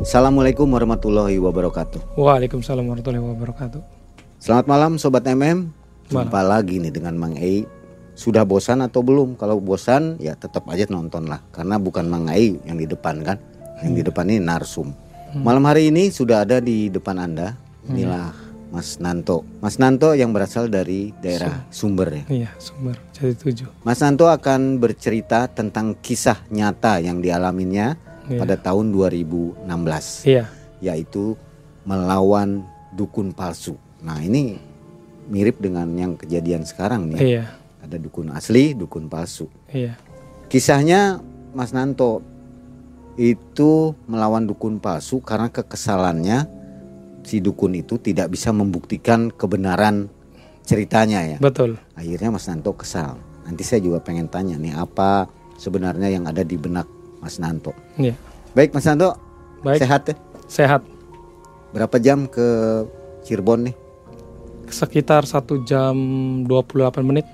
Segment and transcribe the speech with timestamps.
[0.00, 2.16] Assalamualaikum warahmatullahi wabarakatuh.
[2.16, 3.84] Waalaikumsalam warahmatullahi wabarakatuh.
[4.40, 5.36] Selamat malam Sobat MM.
[5.36, 5.68] Malam.
[6.08, 7.68] Jumpa lagi nih dengan Mang Ei.
[8.16, 9.36] Sudah bosan atau belum?
[9.36, 11.44] Kalau bosan ya tetap aja nonton lah.
[11.52, 13.36] Karena bukan Mang Ei yang di depan kan.
[13.84, 14.88] Yang di depan ini Narsum.
[15.36, 17.60] Malam hari ini sudah ada di depan Anda.
[17.84, 18.32] Inilah
[18.72, 19.44] Mas Nanto.
[19.60, 22.24] Mas Nanto yang berasal dari daerah Sumber ya.
[22.24, 23.68] Iya, sumber jadi tujuh.
[23.84, 28.38] Mas Nanto akan bercerita tentang kisah nyata yang dialaminya Iya.
[28.38, 29.66] pada tahun 2016
[30.24, 30.46] Iya,
[30.78, 31.34] yaitu
[31.82, 32.62] melawan
[32.94, 33.74] dukun palsu.
[34.00, 34.54] Nah, ini
[35.26, 37.18] mirip dengan yang kejadian sekarang nih.
[37.38, 37.44] iya,
[37.82, 39.50] Ada dukun asli, dukun palsu.
[39.66, 39.98] iya,
[40.46, 41.18] Kisahnya
[41.50, 42.22] Mas Nanto
[43.18, 46.46] itu melawan dukun palsu karena kekesalannya
[47.22, 50.08] si dukun itu tidak bisa membuktikan kebenaran
[50.62, 51.38] ceritanya ya.
[51.42, 51.76] betul.
[51.94, 53.18] Akhirnya Mas Nanto kesal.
[53.44, 55.26] Nanti saya juga pengen tanya nih apa
[55.58, 56.86] sebenarnya yang ada di benak
[57.20, 57.76] Mas Nanto.
[57.94, 58.16] Iya,
[58.50, 59.14] Baik Mas Nanto,
[59.60, 59.78] baik.
[59.78, 60.14] sehat ya?
[60.46, 60.82] Sehat.
[61.70, 62.42] Berapa jam ke
[63.22, 63.74] Cirebon nih?
[64.66, 65.94] Sekitar satu jam
[66.46, 66.66] 28
[67.02, 67.26] menit.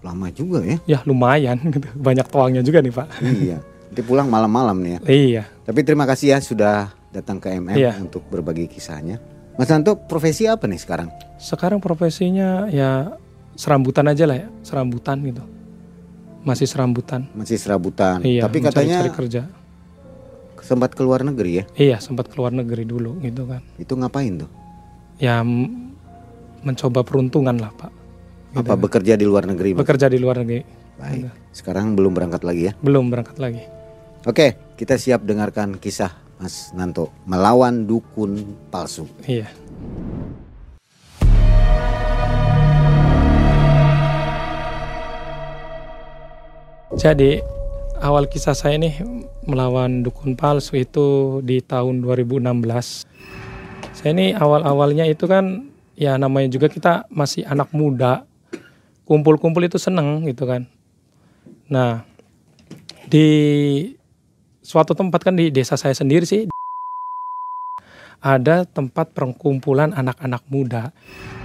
[0.00, 0.78] Lama juga ya.
[0.88, 1.86] Ya lumayan gitu.
[2.06, 3.06] Banyak tuangnya juga nih Pak.
[3.22, 3.58] iya.
[3.60, 5.00] Nanti pulang malam-malam nih ya.
[5.04, 7.98] Iya, Tapi terima kasih ya sudah datang ke MM Iya.
[7.98, 9.18] untuk berbagi kisahnya.
[9.54, 11.10] Mas Nanto profesi apa nih sekarang?
[11.36, 13.16] sekarang profesinya ya
[13.56, 15.40] serambutan aja lah ya, serambutan gitu.
[16.40, 17.28] Masih serambutan.
[17.36, 18.24] Masih serabutan.
[18.24, 19.42] Iya, Tapi katanya cari kerja.
[20.60, 21.64] sempat ke luar negeri ya.
[21.74, 23.58] Iya, sempat keluar negeri dulu gitu kan.
[23.74, 24.50] Itu ngapain tuh?
[25.18, 25.42] Ya
[26.62, 27.90] mencoba peruntungan lah Pak.
[28.54, 28.80] Gitu Apa kan.
[28.80, 29.74] bekerja di luar negeri?
[29.74, 30.62] Bekerja di luar negeri.
[30.94, 31.32] Baik.
[31.50, 32.72] Sekarang belum berangkat lagi ya.
[32.78, 33.66] Belum berangkat lagi.
[34.28, 38.36] Oke, kita siap dengarkan kisah Mas Nanto melawan dukun
[38.70, 39.10] palsu.
[39.26, 39.50] Iya.
[46.98, 47.38] Jadi
[48.02, 48.98] awal kisah saya nih
[49.46, 53.06] melawan dukun palsu itu di tahun 2016.
[53.94, 58.26] Saya ini awal-awalnya itu kan ya namanya juga kita masih anak muda.
[59.06, 60.66] Kumpul-kumpul itu seneng gitu kan.
[61.70, 62.02] Nah,
[63.06, 63.26] di
[64.62, 66.46] suatu tempat kan di desa saya sendiri sih
[68.18, 70.90] ada tempat perkumpulan anak-anak muda.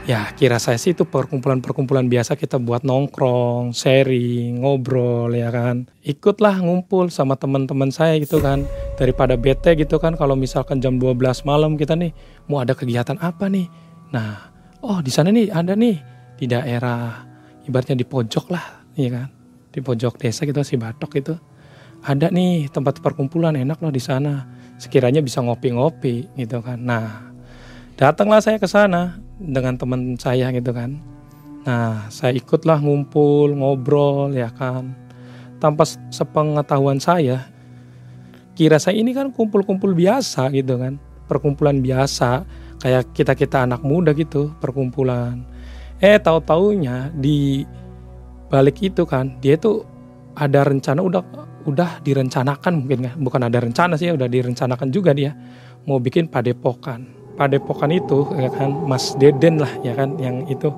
[0.05, 5.89] Ya kira saya sih itu perkumpulan-perkumpulan biasa kita buat nongkrong, sharing, ngobrol ya kan.
[6.05, 8.69] Ikutlah ngumpul sama teman-teman saya gitu kan.
[9.01, 12.13] Daripada bete gitu kan kalau misalkan jam 12 malam kita nih
[12.45, 13.65] mau ada kegiatan apa nih.
[14.13, 14.53] Nah,
[14.85, 15.97] oh di sana nih ada nih
[16.37, 17.25] di daerah
[17.65, 19.27] ibaratnya di pojok lah, ya kan.
[19.73, 21.33] Di pojok desa gitu si Batok itu.
[22.05, 24.45] Ada nih tempat perkumpulan enak loh di sana
[24.77, 26.77] sekiranya bisa ngopi-ngopi gitu kan.
[26.77, 27.33] Nah,
[27.97, 30.99] datanglah saya ke sana dengan teman saya gitu kan.
[31.65, 34.93] Nah, saya ikutlah ngumpul, ngobrol ya kan.
[35.57, 37.49] Tanpa se- sepengetahuan saya,
[38.53, 41.01] kira saya ini kan kumpul-kumpul biasa gitu kan.
[41.25, 42.45] Perkumpulan biasa,
[42.79, 45.41] kayak kita-kita anak muda gitu, perkumpulan.
[45.97, 47.65] Eh, tahu-taunya di
[48.53, 49.81] balik itu kan, dia tuh
[50.37, 51.23] ada rencana udah
[51.65, 55.33] udah direncanakan mungkin ya bukan ada rencana sih udah direncanakan juga dia
[55.89, 60.71] mau bikin padepokan padepokan itu ya kan Mas Deden lah ya kan yang itu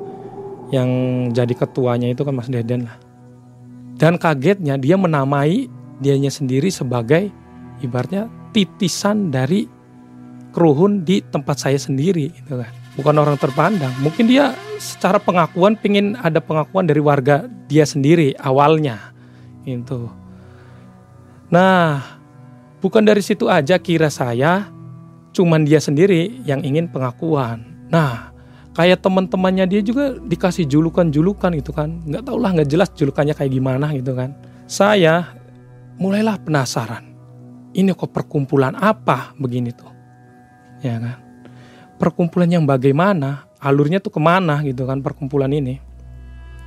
[0.73, 0.89] yang
[1.31, 2.97] jadi ketuanya itu kan Mas Deden lah.
[3.97, 5.65] Dan kagetnya dia menamai
[5.97, 7.33] dianya sendiri sebagai
[7.81, 9.65] ibaratnya titisan dari
[10.53, 12.71] keruhun di tempat saya sendiri gitu kan.
[12.97, 13.93] Bukan orang terpandang.
[14.01, 19.13] Mungkin dia secara pengakuan pingin ada pengakuan dari warga dia sendiri awalnya
[19.65, 20.09] itu
[21.47, 22.03] Nah,
[22.83, 24.67] bukan dari situ aja kira saya,
[25.37, 27.61] cuman dia sendiri yang ingin pengakuan.
[27.93, 28.33] Nah,
[28.73, 32.01] kayak teman-temannya dia juga dikasih julukan-julukan gitu kan.
[32.09, 34.33] Nggak tau lah, nggak jelas julukannya kayak gimana gitu kan.
[34.65, 35.37] Saya
[36.01, 37.05] mulailah penasaran.
[37.77, 39.93] Ini kok perkumpulan apa begini tuh?
[40.81, 41.21] Ya kan?
[42.01, 43.45] Perkumpulan yang bagaimana?
[43.57, 45.81] Alurnya tuh ke mana gitu kan perkumpulan ini?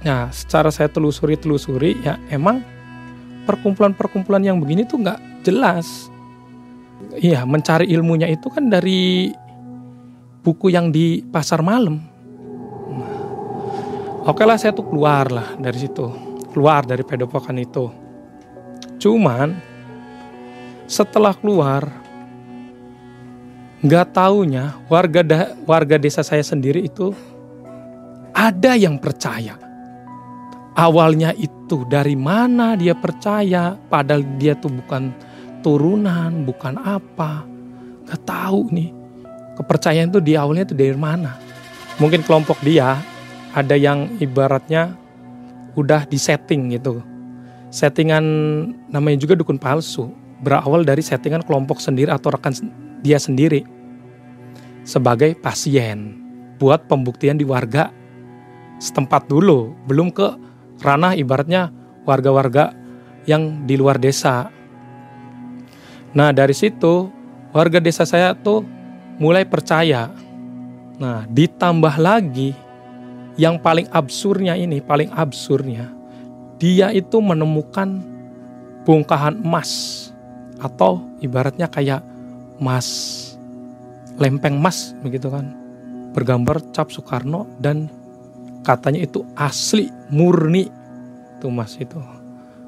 [0.03, 2.63] Nah, secara saya telusuri-telusuri ya emang
[3.47, 6.11] perkumpulan-perkumpulan yang begini tuh nggak jelas.
[7.21, 9.33] Iya, mencari ilmunya itu kan dari
[10.41, 12.01] buku yang di pasar malam.
[14.25, 16.07] Oke lah saya tuh keluar lah dari situ,
[16.53, 17.89] keluar dari pedopokan itu.
[19.01, 19.57] Cuman
[20.85, 21.89] setelah keluar,
[23.81, 27.17] nggak taunya warga da- warga desa saya sendiri itu
[28.37, 29.57] ada yang percaya
[30.77, 35.17] awalnya itu dari mana dia percaya padahal dia tuh bukan
[35.61, 37.45] turunan bukan apa.
[38.09, 38.91] Nggak tahu nih
[39.61, 41.37] kepercayaan itu di awalnya itu dari mana.
[42.01, 42.97] Mungkin kelompok dia
[43.53, 44.97] ada yang ibaratnya
[45.77, 47.05] udah disetting gitu.
[47.71, 48.25] Settingan
[48.91, 50.11] namanya juga dukun palsu
[50.41, 52.57] berawal dari settingan kelompok sendiri atau rekan
[53.05, 53.63] dia sendiri
[54.83, 56.17] sebagai pasien
[56.57, 57.93] buat pembuktian di warga
[58.81, 60.29] setempat dulu, belum ke
[60.81, 61.69] ranah ibaratnya
[62.09, 62.73] warga-warga
[63.29, 64.49] yang di luar desa.
[66.11, 67.11] Nah, dari situ
[67.55, 68.67] warga desa saya tuh
[69.21, 70.11] mulai percaya.
[70.99, 72.53] Nah, ditambah lagi
[73.39, 75.89] yang paling absurdnya ini, paling absurdnya,
[76.61, 78.05] dia itu menemukan
[78.85, 80.09] bongkahan emas
[80.61, 82.05] atau ibaratnya kayak
[82.61, 82.89] emas
[84.21, 85.57] lempeng emas begitu kan
[86.13, 87.89] bergambar cap Soekarno dan
[88.61, 90.69] katanya itu asli murni
[91.41, 91.97] tuh mas itu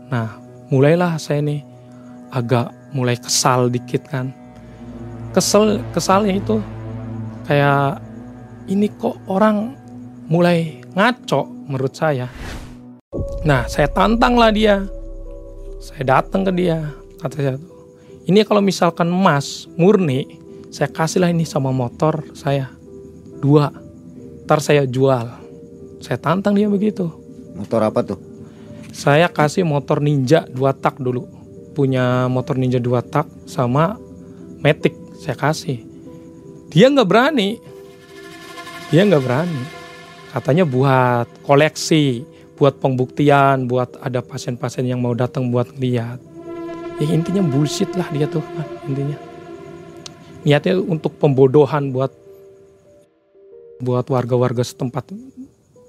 [0.09, 0.41] nah
[0.73, 1.61] mulailah saya nih
[2.33, 4.31] agak mulai kesal dikit kan.
[5.33, 6.61] Kesel kesalnya itu
[7.49, 8.01] kayak
[8.69, 9.75] ini kok orang
[10.29, 12.29] mulai ngaco menurut saya?
[13.43, 14.85] Nah saya tantang lah dia.
[15.83, 16.79] Saya datang ke dia
[17.19, 17.73] kata saya tuh
[18.23, 20.39] ini kalau misalkan emas murni
[20.71, 22.71] saya kasihlah ini sama motor saya.
[23.43, 23.67] Dua
[24.47, 25.27] ntar saya jual.
[25.99, 27.11] Saya tantang dia begitu.
[27.59, 28.19] Motor apa tuh?
[28.95, 31.42] Saya kasih motor ninja dua tak dulu
[31.73, 33.97] punya motor ninja dua tak sama
[34.61, 35.81] matic saya kasih
[36.69, 37.57] dia nggak berani
[38.93, 39.63] dia nggak berani
[40.37, 42.29] katanya buat koleksi
[42.61, 46.21] buat pembuktian buat ada pasien-pasien yang mau datang buat lihat
[47.01, 49.17] ya intinya bullshit lah dia tuh kan intinya
[50.45, 52.13] niatnya untuk pembodohan buat
[53.83, 55.11] buat warga-warga setempat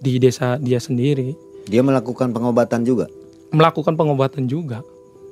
[0.02, 1.38] di desa dia sendiri.
[1.70, 3.06] Dia melakukan pengobatan juga.
[3.54, 4.82] Melakukan pengobatan juga.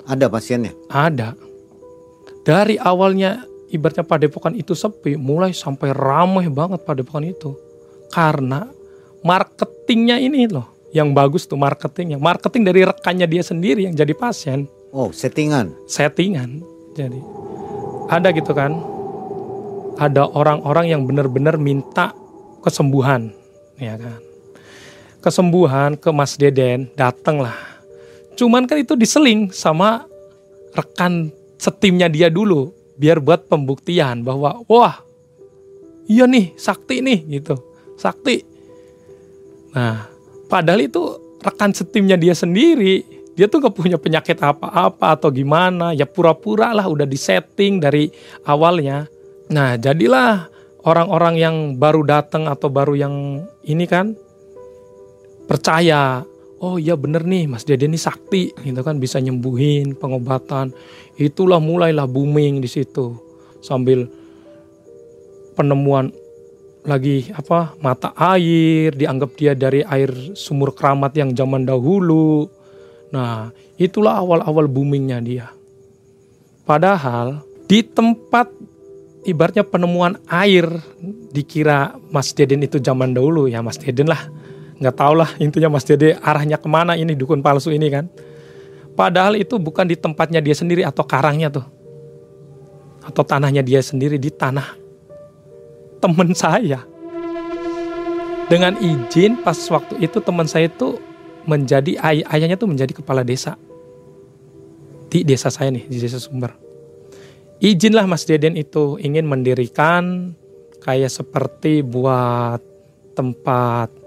[0.05, 0.73] Ada pasiennya?
[0.89, 1.37] Ada.
[2.41, 7.53] Dari awalnya ibaratnya padepokan itu sepi, mulai sampai ramai banget padepokan itu.
[8.11, 8.67] Karena
[9.21, 12.17] marketingnya ini loh, yang bagus tuh marketingnya.
[12.17, 14.67] Marketing dari rekannya dia sendiri yang jadi pasien.
[14.91, 15.71] Oh, settingan.
[15.87, 16.65] Settingan.
[16.91, 17.21] Jadi
[18.11, 18.75] ada gitu kan
[19.95, 22.11] ada orang-orang yang benar-benar minta
[22.59, 23.31] kesembuhan,
[23.79, 24.19] ya kan.
[25.21, 27.70] Kesembuhan ke Mas Deden, datanglah.
[28.41, 30.09] Cuman kan itu diseling sama
[30.73, 31.29] rekan
[31.61, 34.97] setimnya dia dulu, biar buat pembuktian bahwa wah,
[36.09, 37.53] iya nih sakti nih gitu,
[38.01, 38.41] sakti.
[39.77, 40.09] Nah,
[40.49, 43.05] padahal itu rekan setimnya dia sendiri,
[43.37, 48.09] dia tuh gak punya penyakit apa-apa atau gimana, ya pura-pura lah udah disetting dari
[48.49, 49.05] awalnya.
[49.53, 50.49] Nah, jadilah
[50.81, 54.17] orang-orang yang baru datang atau baru yang ini kan
[55.45, 56.25] percaya,
[56.61, 60.71] oh iya bener nih Mas Dede ini sakti gitu kan bisa nyembuhin pengobatan.
[61.17, 63.17] Itulah mulailah booming di situ.
[63.65, 64.05] Sambil
[65.57, 66.13] penemuan
[66.81, 72.45] lagi apa mata air dianggap dia dari air sumur keramat yang zaman dahulu.
[73.11, 75.47] Nah, itulah awal-awal boomingnya dia.
[76.63, 78.47] Padahal di tempat
[79.27, 80.69] ibaratnya penemuan air
[81.33, 84.40] dikira Mas Deden itu zaman dahulu ya Mas Deden lah
[84.81, 88.09] nggak tau lah intinya Mas Dede arahnya ke mana ini dukun palsu ini kan.
[88.97, 91.65] Padahal itu bukan di tempatnya dia sendiri atau karangnya tuh.
[93.05, 94.73] Atau tanahnya dia sendiri di tanah
[96.01, 96.81] temen saya.
[98.49, 100.99] Dengan izin pas waktu itu teman saya itu
[101.45, 103.55] menjadi ay ayahnya tuh menjadi kepala desa.
[105.07, 106.57] Di desa saya nih di desa Sumber.
[107.61, 110.33] Izinlah Mas Deden itu ingin mendirikan
[110.81, 112.57] kayak seperti buat
[113.13, 114.00] tempat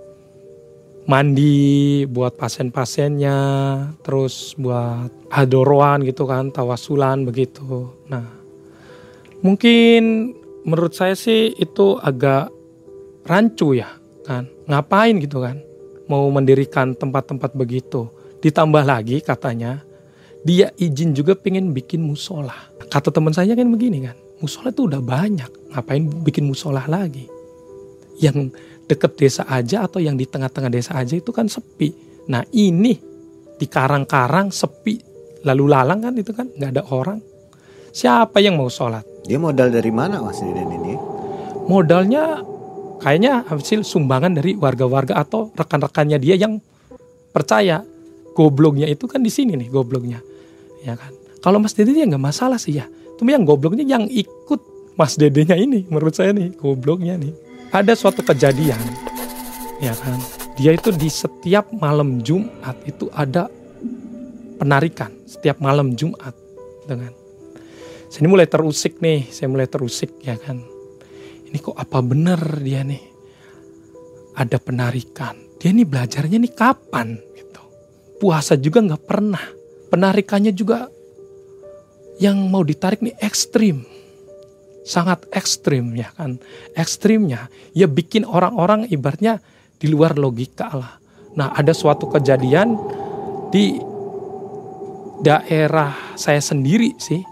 [1.05, 3.39] mandi buat pasien-pasiennya,
[4.01, 7.93] terus buat adoroan gitu kan, tawasulan begitu.
[8.09, 8.25] Nah,
[9.45, 10.33] mungkin
[10.65, 12.49] menurut saya sih itu agak
[13.29, 13.89] rancu ya
[14.25, 15.61] kan, ngapain gitu kan,
[16.09, 18.09] mau mendirikan tempat-tempat begitu.
[18.41, 19.81] Ditambah lagi katanya
[20.45, 22.73] dia izin juga pengen bikin musola.
[22.89, 27.29] Kata teman saya kan begini kan, musola itu udah banyak, ngapain bikin musola lagi?
[28.21, 31.93] Yang deket desa aja atau yang di tengah-tengah desa aja itu kan sepi.
[32.29, 32.97] Nah ini
[33.55, 35.01] di karang-karang sepi,
[35.47, 37.19] lalu lalang kan itu kan nggak ada orang.
[37.95, 39.07] Siapa yang mau sholat?
[39.25, 40.95] Dia modal dari mana Mas Deden ini?
[41.71, 42.43] Modalnya
[43.01, 46.59] kayaknya hasil sumbangan dari warga-warga atau rekan-rekannya dia yang
[47.31, 47.87] percaya.
[48.35, 50.19] Gobloknya itu kan di sini nih gobloknya
[50.85, 52.87] ya kan kalau Mas Dede ya nggak masalah sih ya
[53.17, 54.61] cuma yang gobloknya yang ikut
[54.95, 57.33] Mas Dedenya ini menurut saya nih gobloknya nih
[57.75, 58.79] ada suatu kejadian
[59.83, 60.23] ya kan?
[60.55, 63.51] Dia itu di setiap malam Jumat itu ada
[64.63, 66.31] penarikan setiap malam Jumat
[66.87, 67.11] dengan
[68.07, 70.63] saya mulai terusik nih saya mulai terusik ya kan?
[71.51, 73.03] Ini kok apa bener dia nih?
[74.39, 75.35] Ada penarikan.
[75.59, 77.63] Dia nih belajarnya nih kapan gitu?
[78.23, 79.43] Puasa juga nggak pernah.
[79.91, 80.91] Penarikannya juga
[82.23, 83.94] yang mau ditarik nih ekstrim.
[84.85, 86.39] Sangat ekstrim ya kan.
[86.77, 89.41] Ekstrimnya ya bikin orang-orang ibaratnya
[89.81, 91.01] di luar logika lah.
[91.35, 92.79] Nah ada suatu kejadian
[93.51, 93.81] di
[95.25, 97.25] daerah saya sendiri sih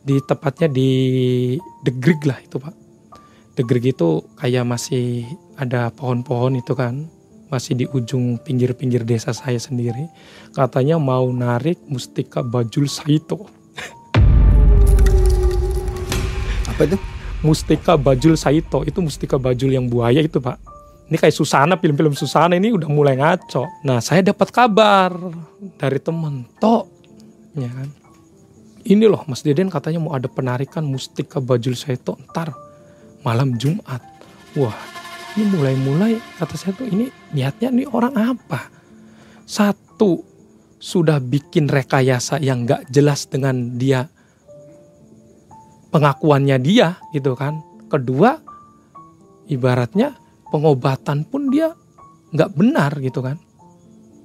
[0.00, 0.90] di tepatnya di
[1.84, 1.92] The
[2.24, 2.74] lah itu pak.
[3.58, 5.26] The Grig itu kayak masih
[5.58, 7.10] ada pohon-pohon itu kan
[7.50, 10.06] masih di ujung pinggir-pinggir desa saya sendiri.
[10.54, 13.50] Katanya mau narik Mustika Bajul Saito.
[16.80, 16.98] Apa itu?
[17.44, 20.56] Mustika Bajul Saito itu Mustika Bajul yang buaya itu pak.
[21.12, 23.68] Ini kayak Susana film-film Susana ini udah mulai ngaco.
[23.84, 25.12] Nah saya dapat kabar
[25.76, 26.88] dari temen Tok,
[27.52, 27.88] ya kan.
[28.80, 32.56] Ini loh Mas Deden katanya mau ada penarikan Mustika Bajul Saito ntar
[33.28, 34.00] malam Jumat.
[34.56, 34.72] Wah
[35.36, 38.72] ini mulai-mulai kata saya tuh ini niatnya nih orang apa?
[39.44, 40.24] Satu
[40.80, 44.08] sudah bikin rekayasa yang gak jelas dengan dia
[45.90, 47.62] pengakuannya dia gitu kan.
[47.90, 48.38] Kedua
[49.50, 50.14] ibaratnya
[50.50, 51.74] pengobatan pun dia
[52.30, 53.36] nggak benar gitu kan.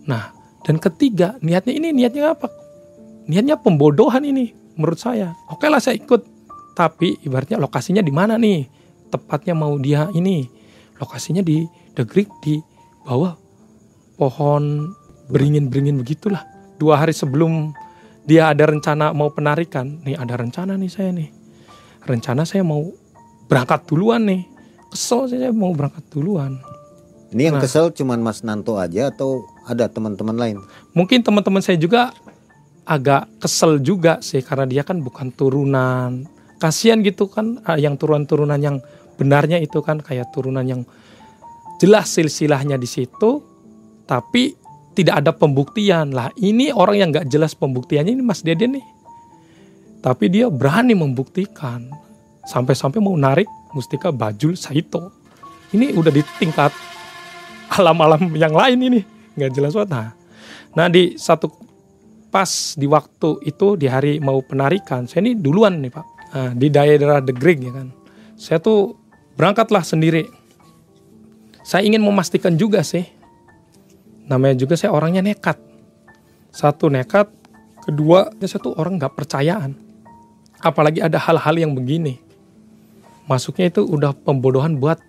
[0.05, 0.31] Nah
[0.65, 2.49] dan ketiga niatnya ini niatnya apa?
[3.25, 5.33] Niatnya pembodohan ini menurut saya.
[5.49, 6.33] Oke lah saya ikut.
[6.75, 8.67] Tapi ibaratnya lokasinya di mana nih?
[9.09, 10.43] Tepatnya mau dia ini
[10.99, 11.63] lokasinya di
[11.95, 12.59] The Greek di
[13.07, 13.37] bawah
[14.19, 14.91] pohon
[15.31, 16.43] beringin-beringin begitulah.
[16.75, 17.71] Dua hari sebelum
[18.27, 21.29] dia ada rencana mau penarikan, nih ada rencana nih saya nih.
[22.05, 22.93] Rencana saya mau
[23.49, 24.45] berangkat duluan nih.
[24.93, 26.61] Kesel saya mau berangkat duluan.
[27.33, 27.63] Ini yang Nah.
[27.65, 30.57] kesel cuman Mas Nanto aja atau ada teman-teman lain?
[30.93, 32.13] Mungkin teman-teman saya juga
[32.85, 36.29] agak kesel juga sih karena dia kan bukan turunan.
[36.61, 38.79] Kasihan gitu kan ah, yang turunan-turunan yang
[39.17, 40.81] benarnya itu kan kayak turunan yang
[41.81, 43.43] jelas silsilahnya di situ
[44.07, 44.55] tapi
[44.95, 48.85] tidak ada pembuktian lah ini orang yang nggak jelas pembuktiannya ini Mas Deden nih
[50.05, 51.89] tapi dia berani membuktikan.
[52.45, 55.09] Sampai-sampai mau narik Mustika Bajul Saito.
[55.73, 56.69] Ini udah di tingkat
[57.73, 59.01] alam-alam yang lain ini.
[59.33, 59.89] Nggak jelas banget.
[59.97, 60.07] Nah,
[60.77, 61.49] nah di satu
[62.29, 66.05] pas di waktu itu di hari mau penarikan saya ini duluan nih pak.
[66.37, 67.89] Nah, di daerah The Grig ya kan.
[68.37, 68.93] Saya tuh
[69.33, 70.29] berangkatlah sendiri.
[71.65, 73.09] Saya ingin memastikan juga sih.
[74.29, 75.57] Namanya juga saya orangnya nekat.
[76.53, 77.25] Satu nekat
[77.89, 79.84] kedua saya tuh orang nggak percayaan
[80.61, 82.19] apalagi ada hal-hal yang begini.
[83.25, 85.01] Masuknya itu udah pembodohan buat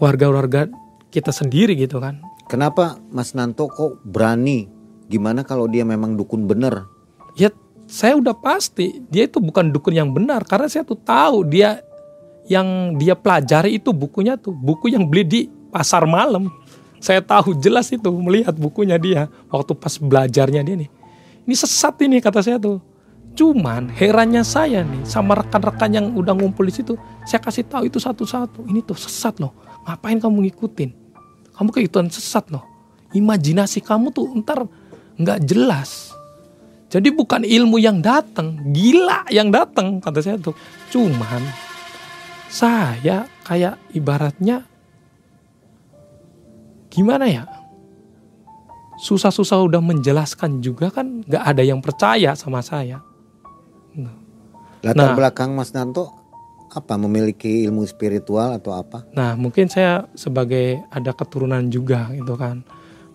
[0.00, 0.66] warga-warga
[1.12, 2.24] kita sendiri gitu kan.
[2.48, 4.66] Kenapa Mas Nanto kok berani?
[5.12, 6.88] Gimana kalau dia memang dukun bener?
[7.36, 7.48] ya
[7.88, 10.44] saya udah pasti dia itu bukan dukun yang benar.
[10.48, 11.84] Karena saya tuh tahu dia
[12.48, 15.40] yang dia pelajari itu bukunya tuh buku yang beli di
[15.70, 16.48] pasar malam.
[17.02, 20.90] Saya tahu jelas itu melihat bukunya dia waktu pas belajarnya dia nih.
[21.42, 22.78] Ini sesat ini kata saya tuh
[23.32, 27.96] cuman herannya saya nih sama rekan-rekan yang udah ngumpul di situ saya kasih tahu itu
[27.96, 29.56] satu-satu ini tuh sesat loh
[29.88, 30.90] ngapain kamu ngikutin
[31.56, 32.64] kamu keikutan sesat loh
[33.16, 34.68] imajinasi kamu tuh ntar
[35.16, 36.12] nggak jelas
[36.92, 40.52] jadi bukan ilmu yang datang, gila yang datang kata saya tuh.
[40.92, 41.40] Cuman
[42.52, 44.68] saya kayak ibaratnya
[46.92, 47.48] gimana ya?
[49.00, 53.00] Susah-susah udah menjelaskan juga kan nggak ada yang percaya sama saya.
[54.82, 55.16] Latar Nah.
[55.16, 56.10] belakang Mas Nanto
[56.72, 56.96] apa?
[56.96, 59.04] Memiliki ilmu spiritual atau apa?
[59.12, 62.64] Nah mungkin saya sebagai ada keturunan juga gitu kan.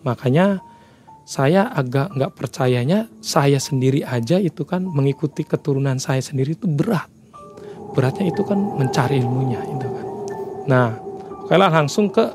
[0.05, 0.61] Makanya
[1.27, 7.11] saya agak nggak percayanya saya sendiri aja itu kan mengikuti keturunan saya sendiri itu berat.
[7.91, 10.05] Beratnya itu kan mencari ilmunya itu kan.
[10.69, 10.87] Nah,
[11.43, 12.31] oke lah langsung ke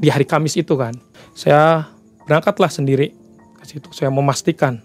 [0.00, 0.96] di hari Kamis itu kan.
[1.36, 1.84] Saya
[2.24, 3.12] berangkatlah sendiri
[3.60, 3.92] ke situ.
[3.92, 4.80] Saya memastikan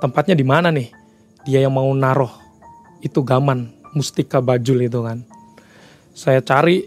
[0.00, 0.99] tempatnya di mana nih.
[1.48, 2.30] Dia yang mau naruh
[3.00, 5.24] itu gaman mustika bajul itu kan.
[6.12, 6.84] Saya cari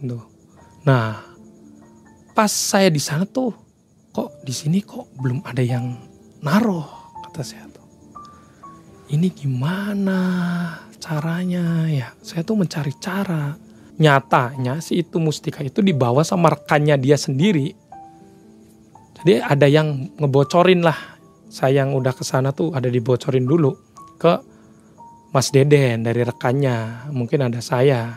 [0.00, 0.24] tuh.
[0.86, 1.20] Nah,
[2.32, 3.52] pas saya di sana tuh
[4.14, 5.94] kok di sini kok belum ada yang
[6.40, 6.86] naruh
[7.28, 7.84] kata saya tuh.
[9.08, 10.18] Ini gimana
[11.00, 12.12] caranya ya?
[12.20, 13.56] Saya tuh mencari cara.
[13.98, 17.74] Nyatanya si itu mustika itu dibawa sama rekannya dia sendiri.
[19.18, 21.17] Jadi ada yang ngebocorin lah.
[21.48, 23.72] Saya yang udah ke sana tuh ada dibocorin dulu
[24.20, 24.36] ke
[25.32, 27.08] Mas Deden dari rekannya.
[27.12, 28.16] Mungkin ada saya.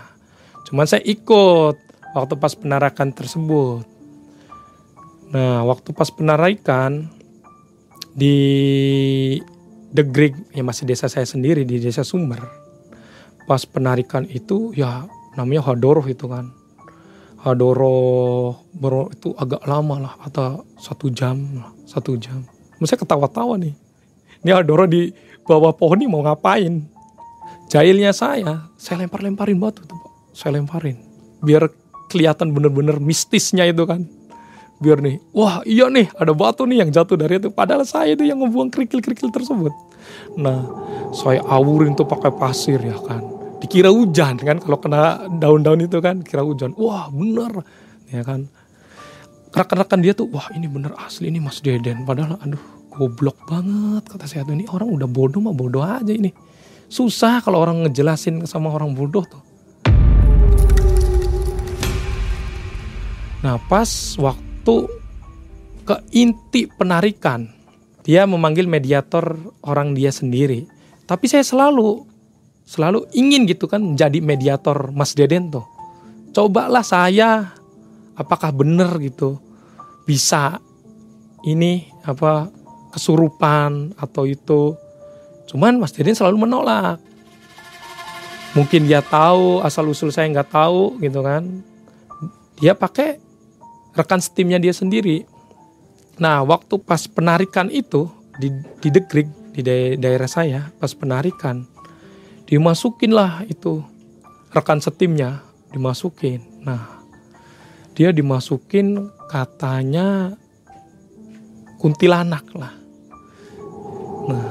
[0.67, 1.75] Cuman saya ikut
[2.11, 3.87] waktu pas penarakan tersebut.
[5.31, 7.07] Nah, waktu pas penarikan
[8.11, 8.35] di
[9.95, 12.43] The Grig, ya masih desa saya sendiri di desa Sumber.
[13.47, 15.07] Pas penarikan itu ya
[15.39, 16.51] namanya Hadoroh itu kan.
[17.39, 18.59] Hadoroh
[19.11, 22.43] itu agak lama lah, atau satu jam lah, satu jam.
[22.85, 23.73] Saya ketawa-tawa nih.
[24.41, 25.13] Ini Hadoroh di
[25.45, 26.91] bawah pohon nih mau ngapain?
[27.71, 30.11] jahilnya saya saya lempar-lemparin batu tuh pak.
[30.35, 30.99] Saya lemparin.
[31.39, 31.71] Biar
[32.11, 34.03] kelihatan bener-bener mistisnya itu kan.
[34.83, 37.47] Biar nih wah iya nih ada batu nih yang jatuh dari itu.
[37.47, 39.71] Padahal saya itu yang ngebuang kerikil-kerikil tersebut.
[40.35, 40.67] Nah
[41.15, 43.23] saya awurin tuh pakai pasir ya kan.
[43.63, 46.75] Dikira hujan kan kalau kena daun-daun itu kan kira hujan.
[46.75, 47.63] Wah bener.
[48.11, 48.51] Ya kan
[49.51, 52.07] rekan-rekan dia tuh wah ini bener asli ini Mas Deden.
[52.07, 56.31] Padahal aduh goblok banget kata saya tuh ini orang udah bodoh mah bodoh aja ini.
[56.91, 59.43] Susah kalau orang ngejelasin sama orang bodoh tuh.
[63.43, 63.89] Nah pas
[64.19, 64.75] waktu
[65.81, 67.49] ke inti penarikan
[68.03, 69.35] dia memanggil mediator
[69.67, 70.67] orang dia sendiri.
[71.03, 72.07] Tapi saya selalu
[72.63, 75.67] selalu ingin gitu kan menjadi mediator Mas Deden tuh.
[76.31, 77.51] Cobalah saya
[78.21, 79.41] apakah benar gitu
[80.05, 80.61] bisa
[81.41, 82.49] ini apa
[82.93, 84.75] kesurupan atau itu.
[85.49, 86.99] Cuman Mas Deden selalu menolak.
[88.51, 91.63] Mungkin dia tahu asal usul saya nggak tahu gitu kan.
[92.59, 93.17] Dia pakai
[93.95, 95.23] rekan steamnya dia sendiri.
[96.19, 98.51] Nah waktu pas penarikan itu di,
[98.83, 99.63] di degrik di
[99.99, 101.67] daerah saya pas penarikan
[102.47, 103.83] dimasukin lah itu
[104.51, 106.43] rekan setimnya dimasukin.
[106.67, 107.00] Nah
[107.97, 110.35] dia dimasukin katanya
[111.81, 112.73] kuntilanak lah.
[114.29, 114.47] Nah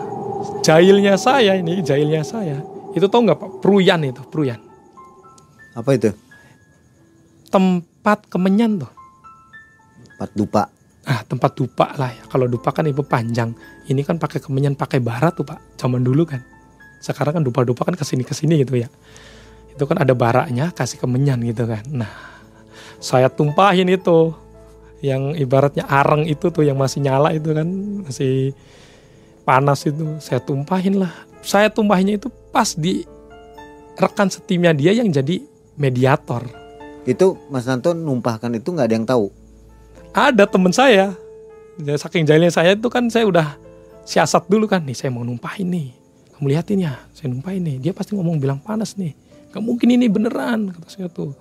[0.60, 3.50] jahilnya saya ini jahilnya saya itu tau nggak pak?
[3.62, 4.58] Pruyan itu pruyan.
[5.78, 6.10] Apa itu?
[7.50, 8.92] Tempat kemenyan tuh.
[10.14, 10.62] Tempat dupa.
[11.06, 12.22] Ah tempat dupa lah ya.
[12.26, 13.54] Kalau dupa kan ibu panjang.
[13.86, 15.78] Ini kan pakai kemenyan pakai barat tuh pak.
[15.78, 16.42] Zaman dulu kan.
[17.00, 18.90] Sekarang kan dupa-dupa kan ke sini ke sini gitu ya.
[19.72, 21.86] Itu kan ada baraknya kasih kemenyan gitu kan.
[21.88, 22.29] Nah
[23.02, 24.34] saya tumpahin itu.
[25.00, 27.68] Yang ibaratnya areng itu tuh yang masih nyala itu kan
[28.04, 28.52] masih
[29.48, 30.20] panas itu.
[30.20, 31.12] Saya tumpahin lah.
[31.40, 33.08] Saya tumpahinnya itu pas di
[33.96, 35.40] rekan setimnya dia yang jadi
[35.80, 36.44] mediator.
[37.08, 39.32] Itu Mas Nanto numpahkan itu nggak ada yang tahu?
[40.12, 41.16] Ada temen saya.
[41.80, 43.56] Ya, saking jahilnya saya itu kan saya udah
[44.04, 44.84] siasat dulu kan.
[44.84, 45.88] Nih saya mau numpahin nih.
[46.36, 47.76] Kamu liatin ya saya numpahin nih.
[47.88, 49.16] Dia pasti ngomong bilang panas nih.
[49.48, 51.32] Gak mungkin ini beneran kata saya tuh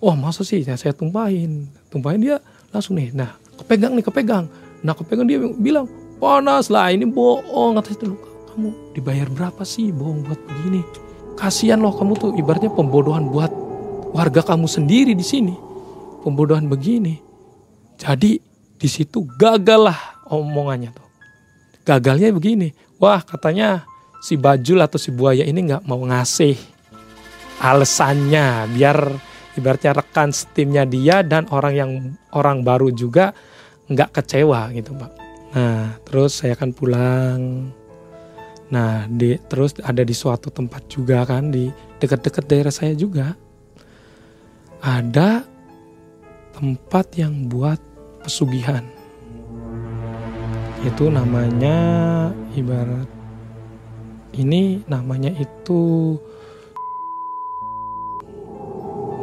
[0.00, 1.68] oh masa sih ya, saya tumpahin?
[1.88, 2.36] Tumpahin dia
[2.72, 3.12] langsung nih.
[3.16, 4.46] Nah kepegang nih kepegang.
[4.84, 7.80] Nah kepegang dia bilang panas lah ini bohong.
[7.80, 8.16] Kata itu
[8.52, 9.92] kamu dibayar berapa sih?
[9.92, 10.80] Bohong buat begini.
[11.36, 13.52] Kasihan loh kamu tuh ibaratnya pembodohan buat
[14.16, 15.52] warga kamu sendiri di sini.
[16.24, 17.20] Pembodohan begini.
[17.96, 18.40] Jadi
[18.76, 21.08] di situ gagal lah omongannya tuh.
[21.86, 23.86] Gagalnya begini, wah katanya
[24.18, 26.58] si Bajul atau si Buaya ini nggak mau ngasih
[27.62, 28.98] alasannya biar
[29.56, 31.90] ibaratnya rekan steamnya dia dan orang yang
[32.36, 33.32] orang baru juga
[33.88, 35.12] nggak kecewa gitu pak.
[35.56, 37.40] Nah terus saya akan pulang.
[38.70, 43.32] Nah di terus ada di suatu tempat juga kan di dekat-dekat daerah saya juga
[44.84, 45.42] ada
[46.52, 47.80] tempat yang buat
[48.22, 48.84] pesugihan.
[50.84, 51.78] Itu namanya
[52.54, 53.08] ibarat
[54.36, 56.14] ini namanya itu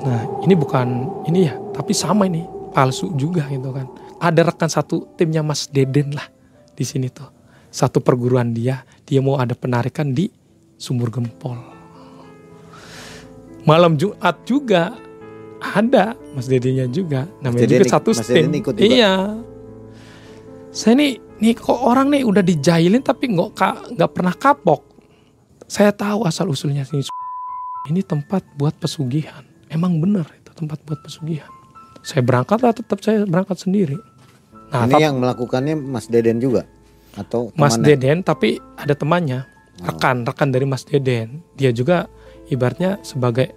[0.03, 0.87] Nah, ini bukan
[1.31, 2.43] ini ya, tapi sama ini
[2.75, 3.87] palsu juga gitu kan.
[4.19, 6.27] Ada rekan satu timnya Mas Deden lah
[6.75, 7.27] di sini tuh.
[7.73, 10.29] Satu perguruan dia, dia mau ada penarikan di
[10.75, 11.57] Sumur Gempol.
[13.63, 14.91] Malam Jumat juga
[15.63, 17.23] ada Mas Dedenya juga.
[17.39, 18.51] Namanya juga satu Mas tim.
[18.51, 18.83] Deden ikut juga.
[18.83, 19.13] Iya.
[20.73, 24.83] Saya nih nih kok orang nih udah dijailin tapi nggak nggak pernah kapok.
[25.71, 27.07] Saya tahu asal usulnya sini.
[27.87, 29.52] Ini tempat buat pesugihan.
[29.73, 31.49] Emang bener itu tempat buat pesugihan.
[32.05, 33.97] Saya berangkat lah tetap saya berangkat sendiri.
[34.69, 36.65] Nah, ini tapi yang melakukannya Mas Deden juga
[37.13, 37.85] atau Mas temannya?
[37.89, 39.89] Deden tapi ada temannya, Oh.
[39.89, 41.41] rekan rekan dari Mas Deden.
[41.57, 42.05] Dia juga
[42.45, 43.49] ibaratnya sebagai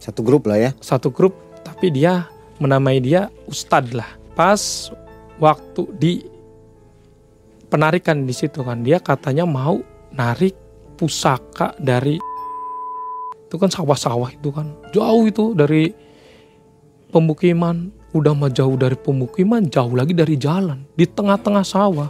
[0.00, 0.70] satu grup lah ya.
[0.80, 2.26] satu grup tapi dia
[2.58, 4.90] menamai dia Ustad lah pas
[5.36, 6.12] waktu di
[7.68, 9.78] penarikan di situ kan dia katanya mau
[10.10, 10.56] narik
[10.96, 12.18] pusaka dari
[13.52, 15.92] itu kan sawah-sawah itu kan jauh itu dari
[17.12, 22.08] pemukiman udah mah jauh dari pemukiman jauh lagi dari jalan di tengah-tengah sawah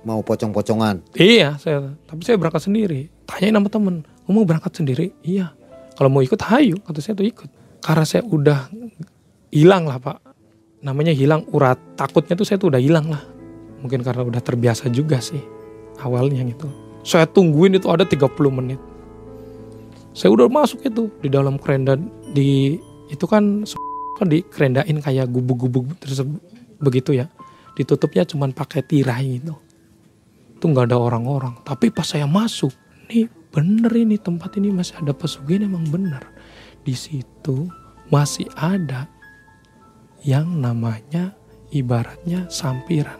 [0.00, 1.12] Mau pocong-pocongan.
[1.12, 3.12] Iya, saya tapi saya berangkat sendiri.
[3.28, 5.12] Tanyain sama temen, mau berangkat sendiri?
[5.20, 5.52] Iya.
[5.92, 6.80] Kalau mau ikut, hayu.
[6.80, 7.50] Kata saya tuh ikut.
[7.84, 8.72] Karena saya udah
[9.52, 10.24] hilang lah pak.
[10.80, 11.76] Namanya hilang urat.
[12.00, 13.20] Takutnya tuh saya tuh udah hilang lah.
[13.84, 15.40] Mungkin karena udah terbiasa juga sih.
[16.00, 16.72] Awalnya gitu.
[17.04, 18.80] Saya tungguin itu ada 30 menit.
[20.10, 21.94] Saya udah masuk itu di dalam kerenda
[22.34, 22.78] di
[23.10, 23.62] itu kan
[24.18, 26.22] kan dikerendain kayak gubuk-gubuk terus
[26.82, 27.26] begitu ya.
[27.78, 29.56] Ditutupnya cuman pakai tirai gitu
[30.60, 31.56] itu nggak ada orang-orang.
[31.64, 32.68] Tapi pas saya masuk,
[33.08, 36.22] nih bener ini tempat ini masih ada pesugihan emang bener
[36.86, 37.66] di situ
[38.08, 39.10] masih ada
[40.22, 41.34] yang namanya
[41.74, 43.18] ibaratnya sampiran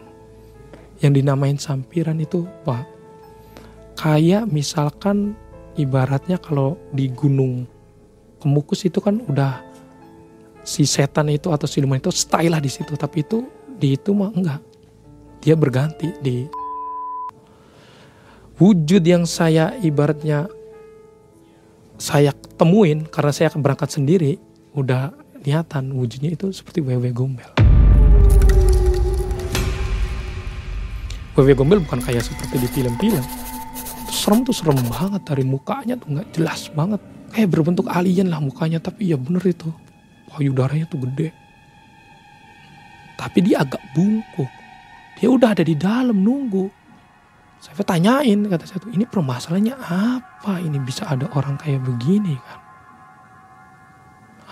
[1.03, 2.87] yang dinamain sampiran itu pak
[3.99, 5.35] kayak misalkan
[5.81, 7.65] ibaratnya kalau di gunung
[8.37, 9.65] kemukus itu kan udah
[10.61, 12.93] si setan itu atau siluman itu stay lah di situ.
[12.93, 13.45] Tapi itu
[13.81, 14.61] di itu mah enggak.
[15.41, 16.45] Dia berganti di
[18.61, 20.45] wujud yang saya ibaratnya
[21.97, 24.37] saya temuin karena saya berangkat sendiri
[24.77, 27.49] udah niatan wujudnya itu seperti wewe gombel.
[31.33, 33.50] Wewe gombel bukan kayak seperti di film-film
[34.11, 36.99] serem tuh serem banget dari mukanya tuh nggak jelas banget.
[37.31, 39.71] Kayak berbentuk alien lah mukanya tapi ya bener itu.
[40.27, 41.31] Payudaranya tuh gede.
[43.15, 44.51] Tapi dia agak bungkuk.
[45.15, 46.67] Dia udah ada di dalam nunggu.
[47.61, 50.59] Saya tanyain kata saya tuh ini permasalahannya apa?
[50.59, 52.59] Ini bisa ada orang kayak begini kan?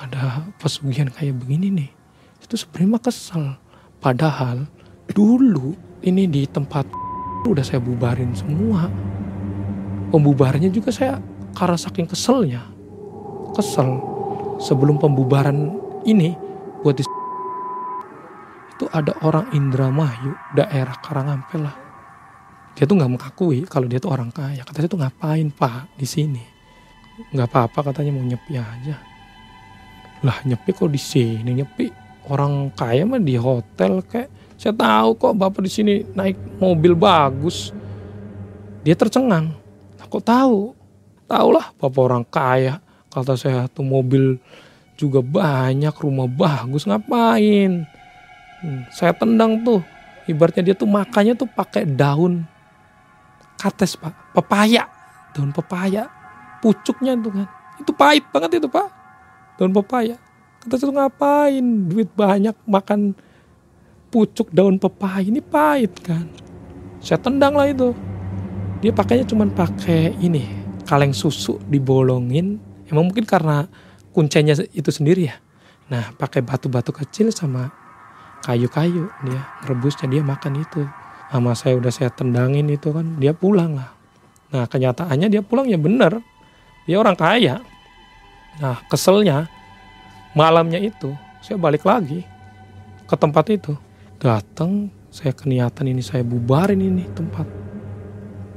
[0.08, 1.92] Ada pesugihan kayak begini nih.
[2.40, 3.58] Itu sebenarnya kesel.
[4.00, 4.64] Padahal
[5.12, 6.88] dulu ini di tempat
[7.50, 8.88] udah saya bubarin semua
[10.10, 11.22] pembubarannya juga saya
[11.54, 12.62] karena saking keselnya
[13.54, 14.02] kesel
[14.62, 16.36] sebelum pembubaran ini
[16.82, 17.04] buat di
[18.80, 21.76] itu ada orang Indramayu daerah Karangampel lah.
[22.80, 24.64] Dia tuh nggak mengakui kalau dia tuh orang kaya.
[24.64, 26.40] Kata saya tuh ngapain pak di sini?
[27.36, 28.96] Nggak apa-apa katanya mau nyepi aja.
[30.24, 31.52] Lah nyepi kok di sini?
[31.60, 31.92] Nyepi
[32.32, 37.76] orang kaya mah di hotel kayak saya tahu kok bapak di sini naik mobil bagus.
[38.88, 39.60] Dia tercengang
[40.10, 40.74] kok tahu?
[41.30, 42.82] Tahu lah bapak orang kaya.
[43.10, 44.38] Kata saya tuh mobil
[44.98, 47.86] juga banyak rumah bagus ngapain?
[48.60, 49.82] Hmm, saya tendang tuh.
[50.30, 52.46] Ibaratnya dia tuh makannya tuh pakai daun
[53.60, 54.14] kates pak.
[54.34, 54.88] Pepaya.
[55.36, 56.06] Daun pepaya.
[56.64, 57.48] Pucuknya itu kan.
[57.80, 58.88] Itu pahit banget itu pak.
[59.60, 60.16] Daun pepaya.
[60.64, 61.66] Kata saya ngapain?
[61.92, 63.16] Duit banyak makan
[64.14, 65.24] pucuk daun pepaya.
[65.24, 66.30] Ini pahit kan.
[67.00, 67.96] Saya tendang lah itu
[68.80, 70.48] dia pakainya cuma pakai ini
[70.88, 72.58] kaleng susu dibolongin.
[72.88, 73.68] Emang mungkin karena
[74.16, 75.36] kuncinya itu sendiri ya.
[75.92, 77.70] Nah pakai batu-batu kecil sama
[78.48, 80.88] kayu-kayu dia rebusnya dia makan itu.
[81.30, 83.94] Sama saya udah saya tendangin itu kan dia pulang lah.
[84.50, 86.24] Nah kenyataannya dia pulang ya bener
[86.88, 87.62] dia orang kaya.
[88.64, 89.46] Nah keselnya
[90.34, 91.14] malamnya itu
[91.44, 92.24] saya balik lagi
[93.06, 93.76] ke tempat itu.
[94.18, 97.69] Datang saya keniatan ini saya bubarin ini tempat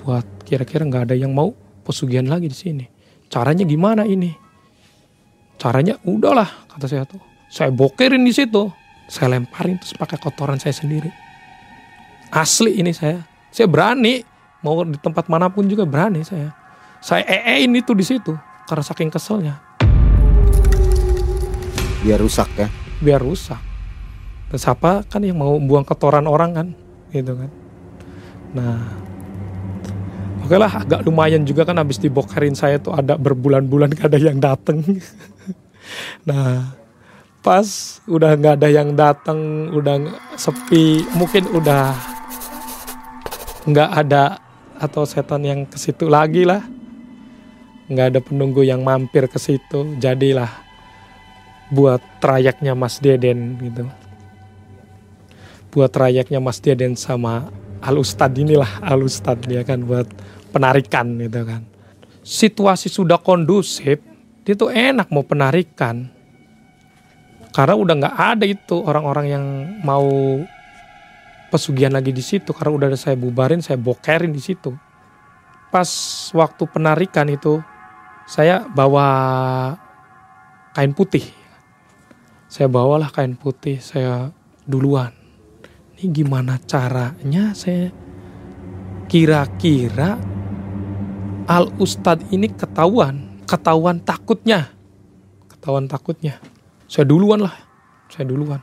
[0.03, 1.55] buat kira-kira nggak ada yang mau
[1.87, 2.85] pesugihan lagi di sini
[3.31, 4.35] caranya gimana ini
[5.57, 8.69] caranya udahlah kata saya tuh saya bokerin di situ
[9.07, 11.23] saya lemparin terus pakai kotoran saya sendiri
[12.33, 13.21] Asli ini saya.
[13.53, 14.25] Saya berani
[14.65, 16.49] mau di tempat mana pun juga berani saya.
[17.05, 18.33] Saya ee ini tuh di situ
[18.65, 19.61] karena saking keselnya.
[22.01, 22.73] Biar rusak ya.
[23.05, 23.61] Biar rusak.
[24.49, 26.69] Dan siapa kan yang mau buang kotoran orang kan,
[27.13, 27.51] gitu kan.
[28.57, 28.81] Nah,
[30.43, 34.39] oke lah agak lumayan juga kan habis dibokerin saya tuh ada berbulan-bulan gak ada yang
[34.43, 34.83] dateng.
[36.29, 36.75] nah,
[37.43, 37.67] pas
[38.11, 41.95] udah nggak ada yang datang, udah sepi, mungkin udah
[43.63, 44.43] nggak ada
[44.83, 46.67] atau setan yang ke situ lagi lah
[47.87, 50.51] nggak ada penunggu yang mampir ke situ jadilah
[51.71, 53.87] buat trayeknya Mas Deden gitu
[55.71, 60.07] buat trayeknya Mas Deden sama Al Ustad inilah Al Ustad dia kan buat
[60.55, 61.67] penarikan gitu kan.
[62.23, 63.99] Situasi sudah kondusif
[64.47, 66.07] dia tuh enak mau penarikan.
[67.53, 69.45] Karena udah nggak ada itu orang-orang yang
[69.83, 70.07] mau
[71.51, 72.55] pesugihan lagi di situ.
[72.55, 74.71] Karena udah saya bubarin saya bokerin di situ.
[75.75, 75.91] Pas
[76.33, 77.59] waktu penarikan itu
[78.31, 79.09] saya bawa
[80.71, 81.27] kain putih.
[82.47, 84.31] Saya bawalah kain putih saya
[84.69, 85.22] duluan
[86.03, 87.95] ini gimana caranya saya
[89.07, 90.19] kira-kira
[91.47, 94.75] al ustad ini ketahuan ketahuan takutnya
[95.47, 96.43] ketahuan takutnya
[96.91, 97.55] saya duluan lah
[98.11, 98.59] saya duluan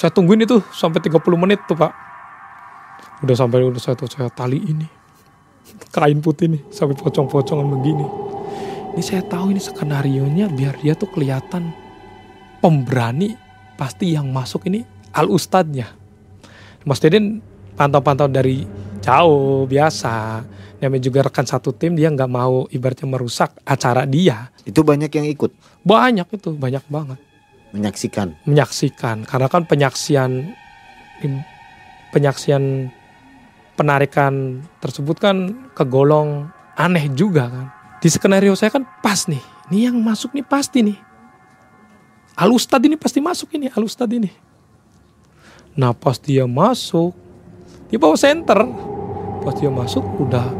[0.00, 1.92] saya tungguin itu sampai 30 menit tuh pak.
[3.20, 4.88] Udah sampai udah saya tuh saya tali ini
[5.92, 8.06] kain putih nih sampai pocong-pocongan begini.
[8.96, 11.70] Ini saya tahu ini skenario nya biar dia tuh kelihatan
[12.64, 13.36] pemberani
[13.76, 15.99] pasti yang masuk ini al ustadznya.
[16.84, 17.44] Mas Deden
[17.76, 18.64] pantau-pantau dari
[19.00, 20.44] jauh biasa.
[20.80, 24.48] Namanya juga rekan satu tim dia nggak mau ibaratnya merusak acara dia.
[24.64, 25.52] Itu banyak yang ikut.
[25.84, 27.20] Banyak itu banyak banget
[27.70, 30.54] menyaksikan menyaksikan karena kan penyaksian
[32.10, 32.90] penyaksian
[33.78, 35.36] penarikan tersebut kan
[35.76, 37.66] kegolong aneh juga kan.
[38.00, 39.40] Di skenario saya kan pas nih.
[39.70, 40.98] Ini yang masuk nih pasti nih.
[42.40, 44.32] Alustad ini pasti masuk ini, Alustad ini.
[45.80, 47.16] Nah pas dia masuk,
[47.88, 48.68] dia bawa center.
[49.40, 50.52] Pas dia masuk udah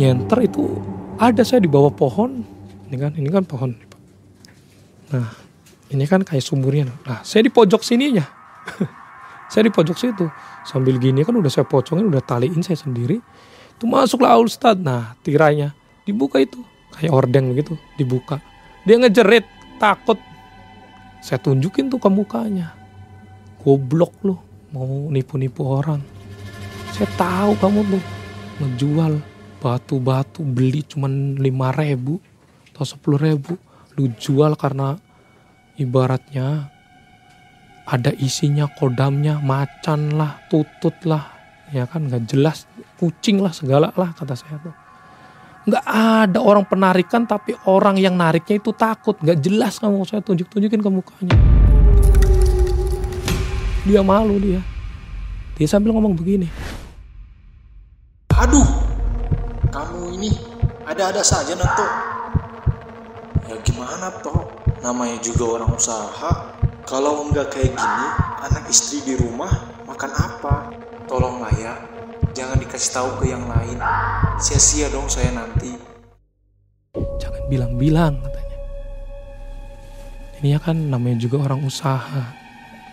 [0.00, 0.80] nyenter itu
[1.20, 2.40] ada saya di bawah pohon.
[2.88, 3.76] Ini kan, ini kan pohon.
[5.12, 5.28] Nah
[5.92, 6.88] ini kan kayak sumurnya.
[7.04, 8.24] Nah saya di pojok sininya.
[9.52, 10.24] saya di pojok situ.
[10.64, 13.20] Sambil gini kan udah saya pocongin, udah taliin saya sendiri.
[13.76, 14.80] Itu masuklah Alustad.
[14.80, 15.76] Nah tirainya
[16.08, 16.56] dibuka itu.
[16.96, 18.40] Kayak ordeng begitu, dibuka.
[18.84, 19.48] Dia ngejerit,
[19.80, 20.20] takut
[21.24, 22.81] saya tunjukin tuh ke mukanya.
[23.62, 24.34] Goblok lu,
[24.74, 26.02] mau nipu-nipu orang.
[26.90, 28.04] Saya tahu kamu tuh.
[28.58, 29.22] Menjual
[29.62, 32.18] batu-batu beli cuman lima ribu
[32.74, 33.54] atau sepuluh ribu.
[33.94, 34.98] Lu jual karena
[35.78, 36.74] ibaratnya
[37.86, 41.30] ada isinya kodamnya macan lah tutut lah.
[41.70, 42.66] Ya kan nggak jelas.
[42.98, 44.74] Kucing lah segala lah kata saya tuh.
[45.70, 49.14] Nggak ada orang penarikan tapi orang yang nariknya itu takut.
[49.22, 50.02] Nggak jelas kamu.
[50.02, 51.38] Saya tunjuk tunjukin ke mukanya
[53.86, 54.60] dia malu dia
[55.58, 56.46] dia sambil ngomong begini
[58.32, 58.66] aduh
[59.70, 60.30] kamu ini
[60.88, 61.88] ada-ada saja Nato
[63.50, 64.50] ya gimana toh
[64.82, 66.54] namanya juga orang usaha
[66.88, 68.06] kalau nggak kayak gini
[68.42, 69.50] anak istri di rumah
[69.86, 70.54] makan apa
[71.06, 71.74] tolonglah ya
[72.32, 73.76] Jangan dikasih tahu ke yang lain.
[74.40, 75.76] Sia-sia dong saya nanti.
[77.20, 78.58] Jangan bilang-bilang katanya.
[80.40, 82.41] Ini ya kan namanya juga orang usaha.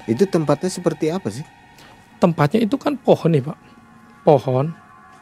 [0.09, 1.45] Itu tempatnya seperti apa sih?
[2.17, 3.57] Tempatnya itu kan pohon nih pak.
[4.25, 4.73] Pohon.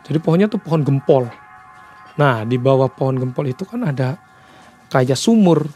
[0.07, 1.27] Jadi pohonnya tuh pohon gempol.
[2.15, 4.15] Nah di bawah pohon gempol itu kan ada
[4.87, 5.67] kayak sumur.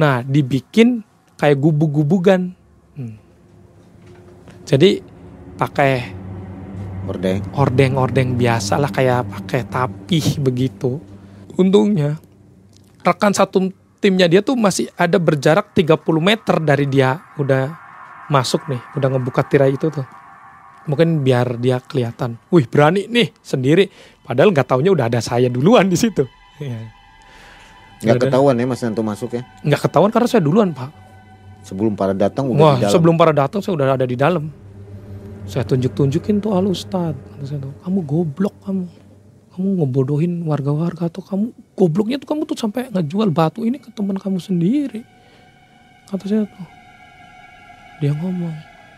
[0.00, 1.04] Nah dibikin
[1.36, 2.56] kayak gubuk-gubugan.
[2.96, 3.20] Hmm.
[4.64, 5.04] Jadi
[5.60, 6.24] pakai
[7.06, 7.38] Ordeng.
[7.54, 10.98] Ordeng-ordeng biasa lah kayak pakai tapih begitu.
[11.54, 12.18] Untungnya
[13.06, 13.70] rekan satu
[14.02, 17.85] timnya dia tuh masih ada berjarak 30 meter dari dia udah
[18.30, 20.06] masuk nih, udah ngebuka tirai itu tuh.
[20.86, 22.38] Mungkin biar dia kelihatan.
[22.54, 23.90] Wih berani nih sendiri.
[24.22, 26.22] Padahal nggak taunya udah ada saya duluan di situ.
[26.62, 26.78] Ya.
[28.06, 29.42] Nggak ketahuan ya Mas Nanto masuk ya?
[29.66, 30.90] Nggak ketahuan karena saya duluan Pak.
[31.66, 32.92] Sebelum para datang udah Wah, di dalam.
[32.94, 34.46] sebelum para datang saya udah ada di dalam
[35.46, 37.14] saya tunjuk-tunjukin tuh al ustad
[37.86, 38.90] kamu goblok kamu
[39.54, 44.18] kamu ngebodohin warga-warga atau kamu gobloknya tuh kamu tuh sampai ngejual batu ini ke teman
[44.18, 45.06] kamu sendiri
[46.10, 46.66] kata saya tuh
[48.02, 48.52] dia ngomong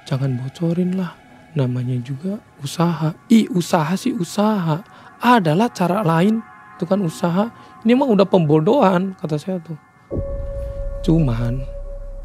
[0.08, 1.14] jangan bocorin lah
[1.54, 3.14] namanya juga usaha.
[3.30, 4.82] I usaha sih usaha.
[5.18, 6.42] Adalah cara lain.
[6.78, 7.50] Itu kan usaha.
[7.82, 9.76] Ini emang udah pembodohan kata saya tuh.
[11.02, 11.62] Cuman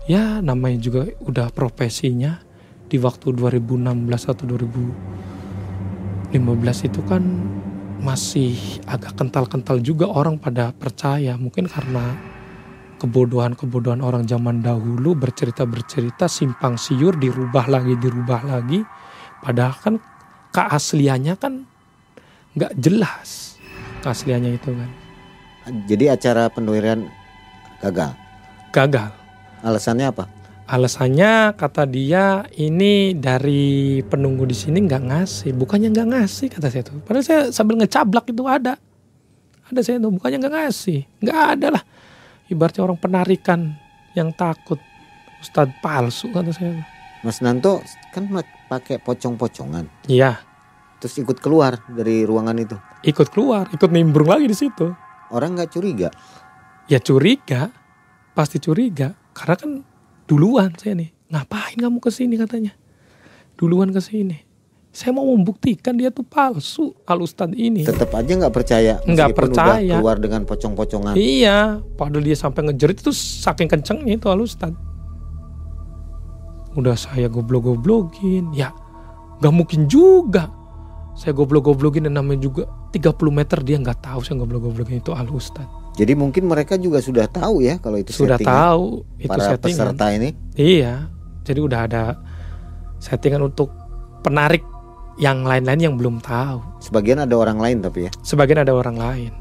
[0.10, 2.42] ya namanya juga udah profesinya.
[2.90, 7.24] Di waktu 2016 atau 2015 itu kan
[8.04, 11.34] masih agak kental-kental juga orang pada percaya.
[11.34, 12.14] Mungkin karena
[13.04, 18.80] kebodohan-kebodohan orang zaman dahulu bercerita-bercerita simpang siur dirubah lagi dirubah lagi.
[19.44, 19.96] Padahal kan
[20.56, 21.68] keasliannya kan
[22.56, 23.60] nggak jelas.
[24.08, 24.90] Keasliannya itu kan.
[25.84, 27.04] Jadi acara pendoiran
[27.84, 28.16] gagal?
[28.72, 29.12] Gagal.
[29.60, 30.24] Alasannya apa?
[30.64, 36.84] Alasannya kata dia ini dari penunggu di sini nggak ngasih, bukannya nggak ngasih kata saya
[36.88, 37.04] tuh.
[37.04, 38.80] Padahal saya sambil ngecablak itu ada,
[39.68, 41.84] ada saya tuh bukannya nggak ngasih, nggak ada lah.
[42.54, 43.74] Ibaratnya orang penarikan
[44.14, 44.78] yang takut,
[45.42, 46.86] Ustadz palsu kata saya.
[47.26, 47.82] Mas Nanto
[48.14, 48.30] kan
[48.70, 50.06] pakai pocong-pocongan.
[50.06, 50.38] Iya.
[51.02, 52.78] Terus ikut keluar dari ruangan itu.
[53.04, 54.94] Ikut keluar, ikut nimbrung lagi di situ.
[55.34, 56.14] Orang nggak curiga?
[56.88, 57.74] Ya curiga,
[58.38, 59.18] pasti curiga.
[59.34, 59.72] Karena kan
[60.28, 62.74] duluan saya nih ngapain kamu ke sini katanya
[63.60, 64.38] duluan ke sini
[64.94, 70.22] saya mau membuktikan dia tuh palsu alustad ini tetap aja nggak percaya nggak percaya keluar
[70.22, 74.78] dengan pocong-pocongan iya padahal dia sampai ngejerit itu saking kencengnya itu alustad
[76.78, 78.70] udah saya goblok-goblokin ya
[79.42, 80.54] nggak mungkin juga
[81.18, 86.18] saya goblok-goblokin dan namanya juga 30 meter dia nggak tahu saya goblok-goblokin itu alustad jadi
[86.18, 89.94] mungkin mereka juga sudah tahu ya kalau itu sudah tahu itu para settingan.
[89.94, 90.30] peserta ini.
[90.58, 91.06] Iya.
[91.46, 92.04] Jadi udah ada
[92.98, 93.70] settingan untuk
[94.26, 94.66] penarik
[95.18, 96.62] yang lain-lain yang belum tahu.
[96.82, 98.12] Sebagian ada orang lain tapi ya.
[98.26, 99.32] Sebagian ada orang lain.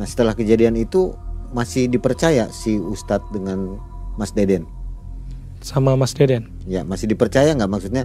[0.00, 1.12] Nah setelah kejadian itu
[1.52, 3.76] masih dipercaya si Ustadz dengan
[4.16, 4.64] Mas Deden.
[5.60, 6.48] Sama Mas Deden.
[6.64, 8.04] Ya masih dipercaya nggak maksudnya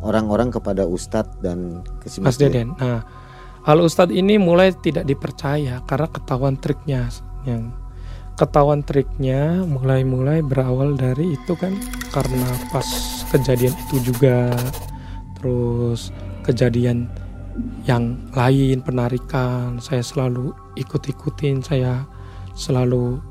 [0.00, 2.76] orang-orang kepada Ustadz dan ke Mas, Mas Deden.
[2.78, 3.02] Nah,
[3.60, 7.12] Al Ustadz ini mulai tidak dipercaya karena ketahuan triknya
[7.44, 7.72] yang
[8.40, 11.76] ketahuan triknya mulai-mulai berawal dari itu kan
[12.08, 12.88] karena pas
[13.28, 14.48] kejadian itu juga
[15.36, 16.08] terus
[16.50, 17.06] kejadian
[17.86, 22.06] yang lain penarikan saya selalu ikut-ikutin saya
[22.58, 23.22] selalu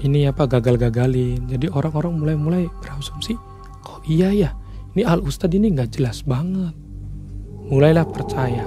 [0.00, 1.44] ini apa gagal-gagalin.
[1.44, 3.36] Jadi orang-orang mulai-mulai berasumsi
[3.84, 4.50] oh iya ya
[4.96, 6.72] ini al ustadz ini nggak jelas banget.
[7.70, 8.66] Mulailah percaya.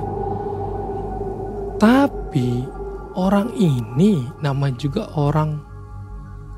[1.82, 2.64] Tapi
[3.20, 5.60] orang ini nama juga orang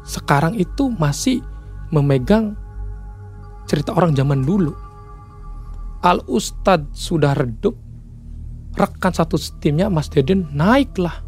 [0.06, 1.42] sekarang itu masih
[1.90, 2.54] memegang
[3.66, 4.85] cerita orang zaman dulu
[6.06, 7.74] al ustadz sudah redup
[8.78, 11.24] rekan satu timnya Mas Deden naiklah.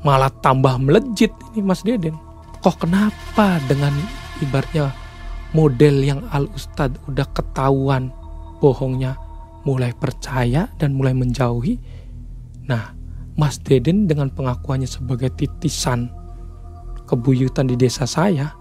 [0.00, 2.16] Malah tambah melejit ini Mas Deden.
[2.64, 3.92] Kok kenapa dengan
[4.40, 4.88] ibaratnya
[5.52, 8.08] model yang Al Ustad udah ketahuan
[8.64, 9.18] bohongnya
[9.68, 11.76] mulai percaya dan mulai menjauhi?
[12.64, 12.96] Nah
[13.36, 16.08] Mas Deden dengan pengakuannya sebagai titisan
[17.04, 18.56] kebuyutan di desa saya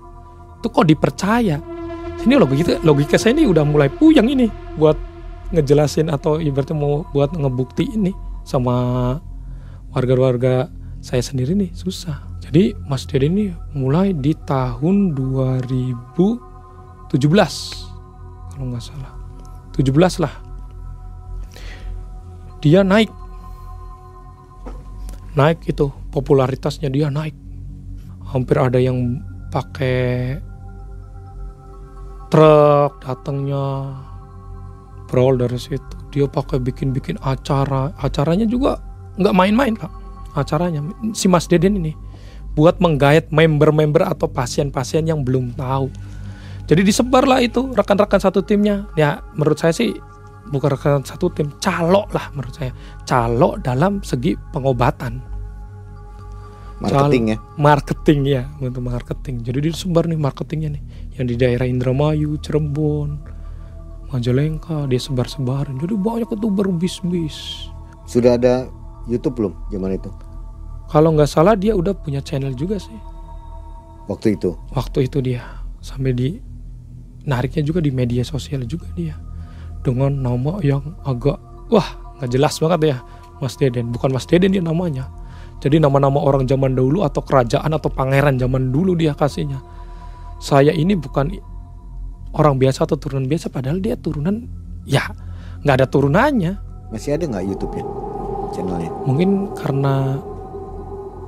[0.59, 1.59] itu kok dipercaya?
[2.19, 5.08] Ini logika logika saya ini udah mulai puyeng ini buat
[5.49, 8.13] ngejelasin atau ibaratnya mau buat ngebukti ini
[8.45, 9.17] sama
[9.93, 12.27] warga-warga saya sendiri nih susah.
[12.43, 17.13] Jadi Mas Dede ini mulai di tahun 2017
[18.53, 19.13] kalau nggak salah.
[19.77, 20.33] 17 lah.
[22.59, 23.07] Dia naik.
[25.37, 27.37] Naik itu popularitasnya dia naik.
[28.29, 30.37] Hampir ada yang pakai
[32.29, 33.95] truk datangnya
[35.09, 35.81] berawal dari situ.
[36.13, 37.91] Dia pakai bikin-bikin acara.
[37.97, 38.77] Acaranya juga
[39.17, 39.91] nggak main-main pak
[40.37, 40.85] acaranya.
[41.17, 41.93] Si Mas Deden ini
[42.53, 45.89] buat menggait member-member atau pasien-pasien yang belum tahu.
[46.69, 48.85] Jadi disebarlah itu rekan-rekan satu timnya.
[48.93, 49.97] Ya menurut saya sih
[50.53, 52.71] bukan rekan satu tim calok lah menurut saya.
[53.09, 55.21] Calok dalam segi pengobatan.
[56.79, 57.37] Marketing ya?
[57.59, 58.43] Marketing ya.
[58.61, 59.43] Untuk marketing.
[59.43, 60.83] Jadi disebar nih marketingnya nih.
[61.19, 63.38] Yang di daerah Indramayu Cirebon
[64.09, 67.69] Majalengka dia sebar-sebarin jadi banyak itu berbis-bis.
[68.09, 68.65] Sudah ada
[69.05, 70.09] YouTube belum zaman itu?
[70.89, 72.97] Kalau nggak salah dia udah punya channel juga sih.
[74.09, 74.57] Waktu itu?
[74.73, 75.45] Waktu itu dia.
[75.85, 76.41] Sampai di
[77.29, 79.13] nariknya juga di media sosial juga dia.
[79.85, 81.37] Dengan nama yang agak
[81.69, 82.97] wah nggak jelas banget ya
[83.37, 83.93] Mas Deden.
[83.93, 85.05] Bukan Mas Deden dia namanya.
[85.61, 89.61] Jadi nama-nama orang zaman dulu atau kerajaan atau pangeran zaman dulu dia kasihnya.
[90.41, 91.35] Saya ini bukan
[92.33, 94.45] orang biasa atau turunan biasa padahal dia turunan
[94.85, 95.09] ya
[95.65, 96.53] nggak ada turunannya.
[96.89, 97.85] Masih ada nggak YouTube-nya
[98.53, 98.91] channelnya?
[99.05, 100.17] Mungkin karena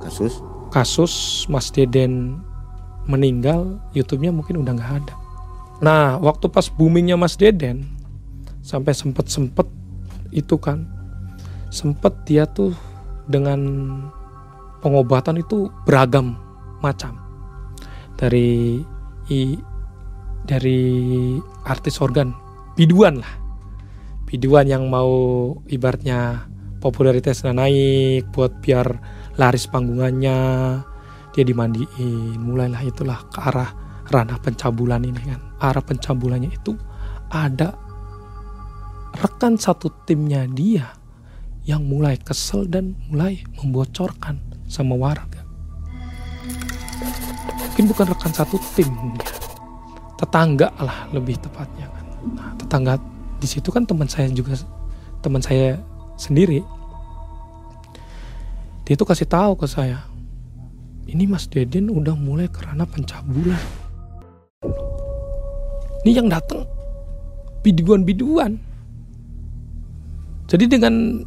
[0.02, 0.42] kasus?
[0.72, 2.40] Kasus Mas Deden
[3.06, 5.14] meninggal YouTube-nya mungkin udah nggak ada.
[5.82, 7.86] Nah waktu pas boomingnya Mas Deden
[8.62, 9.66] sampai sempet sempet
[10.30, 10.86] itu kan
[11.68, 12.72] sempet dia tuh
[13.26, 13.60] dengan
[14.82, 16.38] pengobatan itu beragam
[16.82, 17.18] macam.
[18.18, 18.82] Dari
[19.30, 19.58] i,
[20.46, 22.34] dari artis organ
[22.74, 23.34] biduan lah.
[24.26, 25.12] Biduan yang mau
[25.68, 26.48] ibaratnya
[26.80, 28.86] popularitasnya naik buat biar
[29.36, 30.38] laris panggungannya
[31.32, 32.40] dia dimandiin.
[32.40, 33.70] Mulailah itulah ke arah
[34.08, 35.40] ranah pencabulan ini kan.
[35.60, 36.72] Arah pencabulannya itu
[37.28, 37.76] ada
[39.20, 40.96] rekan satu timnya dia
[41.68, 45.44] yang mulai kesel dan mulai membocorkan sama warga.
[47.72, 49.41] Mungkin bukan rekan satu tim dia
[50.22, 52.04] tetangga lah lebih tepatnya kan.
[52.38, 52.94] Nah, tetangga
[53.42, 54.54] di situ kan teman saya juga
[55.18, 55.82] teman saya
[56.14, 56.62] sendiri.
[58.86, 60.02] Dia tuh kasih tahu ke saya,
[61.10, 63.58] ini Mas Deden udah mulai kerana pencabulan.
[66.02, 66.66] Ini yang datang
[67.62, 68.58] biduan-biduan.
[70.50, 71.22] Jadi dengan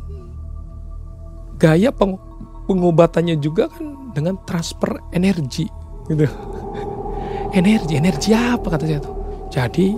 [1.56, 2.20] gaya peng
[2.68, 5.68] pengobatannya juga kan dengan transfer energi
[6.12, 6.28] gitu
[7.54, 8.74] energi energi apa?
[8.74, 9.16] Kata saya tuh.
[9.52, 9.94] Jadi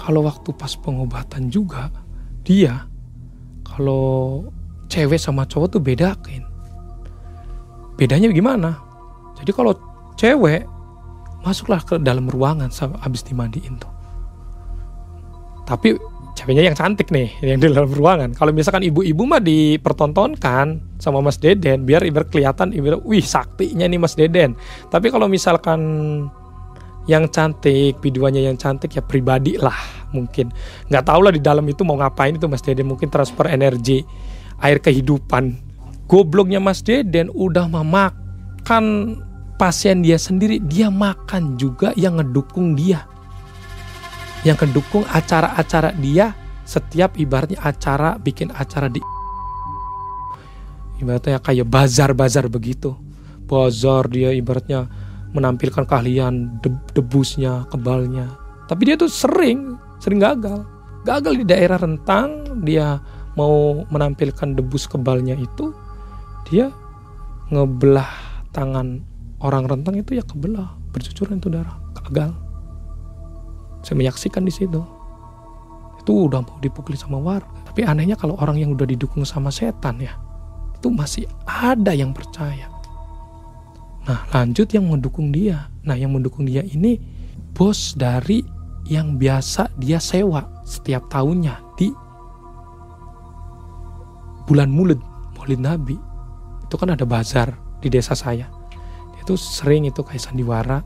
[0.00, 1.88] kalau waktu pas pengobatan juga
[2.44, 2.84] dia
[3.64, 4.44] kalau
[4.88, 6.44] cewek sama cowok tuh bedakin.
[7.98, 8.78] Bedanya gimana?
[9.40, 9.74] Jadi kalau
[10.14, 10.68] cewek
[11.42, 12.70] masuklah ke dalam ruangan
[13.02, 13.90] habis dimandiin tuh.
[15.64, 15.96] Tapi
[16.34, 18.34] ceweknya yang cantik nih yang di dalam ruangan.
[18.34, 23.98] Kalau misalkan ibu-ibu mah dipertontonkan sama Mas Deden biar ibarat kelihatan ibarat wih saktinya nih
[24.02, 24.58] Mas Deden.
[24.90, 25.80] Tapi kalau misalkan
[27.06, 29.76] yang cantik biduannya yang cantik ya pribadi lah
[30.10, 30.50] mungkin.
[30.90, 32.90] Nggak tahu lah di dalam itu mau ngapain itu Mas Deden.
[32.90, 34.02] Mungkin transfer energi
[34.58, 35.54] air kehidupan.
[36.10, 39.16] Gobloknya Mas Deden udah memakan
[39.54, 40.58] pasien dia sendiri.
[40.66, 43.06] Dia makan juga yang ngedukung dia
[44.44, 46.36] yang kedukung acara-acara dia
[46.68, 49.00] setiap ibaratnya acara bikin acara di
[51.00, 52.96] ibaratnya kayak bazar-bazar begitu.
[53.44, 54.88] Bazar dia ibaratnya
[55.36, 58.36] menampilkan keahlian de debusnya kebalnya.
[58.68, 60.64] Tapi dia tuh sering sering gagal.
[61.04, 63.00] Gagal di daerah rentang dia
[63.36, 65.72] mau menampilkan debus kebalnya itu
[66.48, 66.72] dia
[67.52, 68.08] ngebelah
[68.56, 69.04] tangan
[69.44, 70.76] orang rentang itu ya kebelah.
[70.92, 72.43] Bercucuran itu darah gagal
[73.84, 74.80] saya menyaksikan di situ
[76.00, 80.00] itu udah mau dipukuli sama warga tapi anehnya kalau orang yang udah didukung sama setan
[80.00, 80.16] ya
[80.76, 82.68] itu masih ada yang percaya
[84.04, 87.00] nah lanjut yang mendukung dia nah yang mendukung dia ini
[87.56, 88.44] bos dari
[88.84, 91.88] yang biasa dia sewa setiap tahunnya di
[94.44, 95.00] bulan Mulid,
[95.36, 95.96] Maulid Nabi.
[96.64, 98.48] Itu kan ada bazar di desa saya.
[99.20, 100.84] Itu sering itu kayak sandiwara.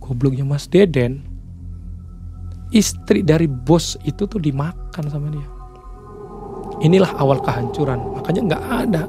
[0.00, 1.35] Gobloknya Mas Deden.
[2.74, 5.48] Istri dari bos itu tuh dimakan sama dia.
[6.82, 8.18] Inilah awal kehancuran.
[8.18, 9.02] Makanya nggak ada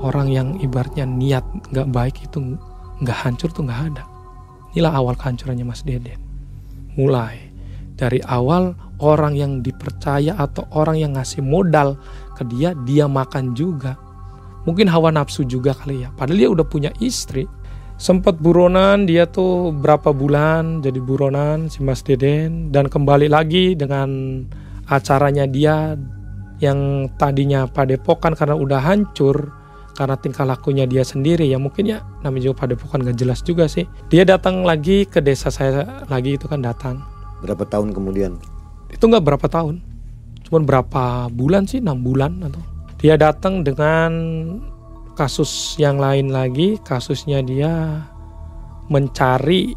[0.00, 2.56] orang yang ibaratnya niat nggak baik itu
[3.04, 4.02] nggak hancur tuh nggak ada.
[4.74, 6.24] Inilah awal kehancurannya Mas Deden
[6.94, 7.50] mulai
[7.94, 11.98] dari awal orang yang dipercaya atau orang yang ngasih modal
[12.34, 13.98] ke dia dia makan juga
[14.66, 17.46] mungkin hawa nafsu juga kali ya padahal dia udah punya istri
[18.04, 22.68] sempat buronan dia tuh berapa bulan jadi buronan si Mas Deden.
[22.68, 24.44] Dan kembali lagi dengan
[24.92, 25.96] acaranya dia
[26.60, 29.48] yang tadinya padepokan karena udah hancur
[29.96, 31.48] karena tingkah lakunya dia sendiri.
[31.48, 33.88] Ya mungkin ya namanya juga padepokan gak jelas juga sih.
[34.12, 37.00] Dia datang lagi ke desa saya lagi itu kan datang.
[37.40, 38.36] Berapa tahun kemudian?
[38.92, 39.80] Itu nggak berapa tahun.
[40.44, 41.80] Cuman berapa bulan sih?
[41.80, 42.60] Enam bulan atau.
[43.00, 44.12] Dia datang dengan
[45.14, 48.04] kasus yang lain lagi kasusnya dia
[48.92, 49.72] mencari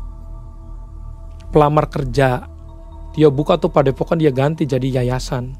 [1.54, 2.44] pelamar kerja.
[3.18, 5.58] Dia buka tuh padepokan dia ganti jadi yayasan.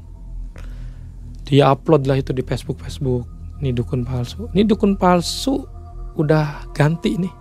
[1.48, 3.26] Dia upload lah itu di Facebook Facebook.
[3.58, 4.46] Ini dukun palsu.
[4.54, 5.66] Ini dukun palsu
[6.14, 7.34] udah ganti nih.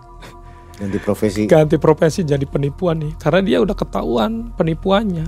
[0.78, 1.42] Ganti profesi.
[1.46, 3.14] Ganti profesi jadi penipuan nih.
[3.22, 5.26] Karena dia udah ketahuan penipuannya.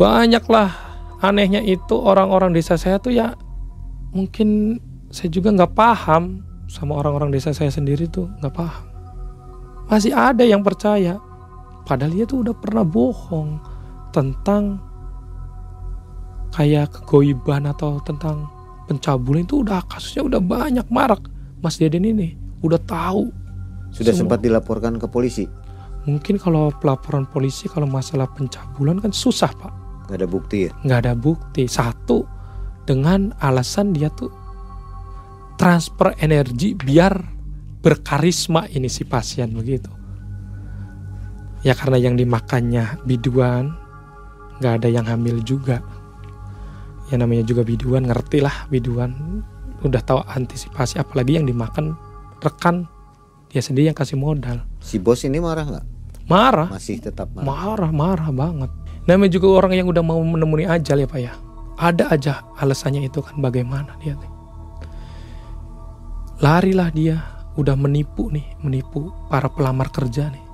[0.00, 0.72] Banyaklah
[1.20, 3.36] anehnya itu orang-orang desa saya tuh ya
[4.16, 4.80] mungkin
[5.12, 6.40] saya juga nggak paham
[6.70, 8.86] sama orang-orang desa saya sendiri tuh nggak paham.
[9.90, 11.18] Masih ada yang percaya.
[11.82, 13.58] Padahal dia tuh udah pernah bohong
[14.14, 14.78] tentang
[16.54, 18.46] kayak kegoiban atau tentang
[18.86, 21.26] pencabulan itu udah kasusnya udah banyak marak.
[21.58, 23.34] Mas Deden ini udah tahu
[23.90, 24.38] sudah semua.
[24.38, 25.50] sempat dilaporkan ke polisi?
[26.06, 29.74] Mungkin kalau pelaporan polisi kalau masalah pencabulan kan susah pak.
[30.06, 30.70] Nggak ada bukti ya?
[30.86, 31.62] Nggak ada bukti.
[31.66, 32.22] Satu
[32.86, 34.30] dengan alasan dia tuh
[35.60, 37.12] transfer energi biar
[37.84, 39.92] berkarisma ini si pasien begitu.
[41.60, 43.76] Ya karena yang dimakannya biduan
[44.56, 45.84] nggak ada yang hamil juga.
[47.12, 49.44] Ya namanya juga biduan ngerti lah biduan.
[49.84, 51.92] Udah tahu antisipasi apalagi yang dimakan
[52.40, 52.88] rekan.
[53.52, 54.64] Dia sendiri yang kasih modal.
[54.80, 55.86] Si bos ini marah nggak?
[56.24, 56.72] Marah.
[56.72, 57.44] Masih tetap marah?
[57.44, 58.70] Marah marah banget.
[59.04, 61.36] Namanya juga orang yang udah mau menemui ajal ya pak ya.
[61.76, 64.39] Ada aja alasannya itu kan bagaimana dia nih
[66.40, 67.20] larilah dia
[67.56, 70.44] udah menipu nih menipu para pelamar kerja nih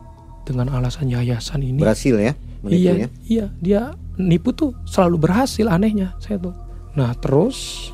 [0.47, 3.07] dengan alasan yayasan ini berhasil ya menipunya?
[3.07, 3.81] iya iya dia
[4.17, 6.57] nipu tuh selalu berhasil anehnya saya tuh.
[6.97, 7.91] Nah terus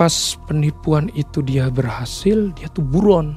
[0.00, 0.12] pas
[0.48, 3.36] penipuan itu dia berhasil dia tuh buron.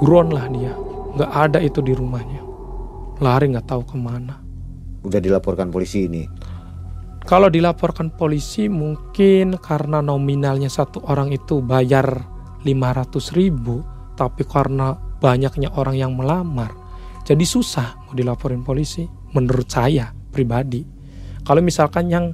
[0.00, 0.72] Buron lah dia.
[1.16, 2.40] Nggak ada itu di rumahnya.
[3.20, 4.40] Lari nggak tahu ke mana.
[5.04, 6.28] Udah dilaporkan polisi ini?
[7.26, 12.22] Kalau dilaporkan polisi mungkin karena nominalnya satu orang itu bayar
[12.62, 13.82] 500 ribu
[14.14, 16.86] tapi karena banyaknya orang yang melamar
[17.26, 19.02] jadi susah mau dilaporin polisi
[19.34, 20.86] menurut saya pribadi.
[21.42, 22.30] Kalau misalkan yang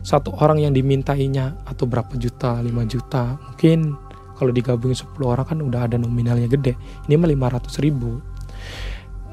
[0.00, 3.92] satu orang yang dimintainya atau berapa juta, 5 juta, mungkin
[4.40, 6.80] kalau digabungin 10 orang kan udah ada nominalnya gede.
[7.04, 7.28] Ini mah
[7.60, 8.24] 500 ribu.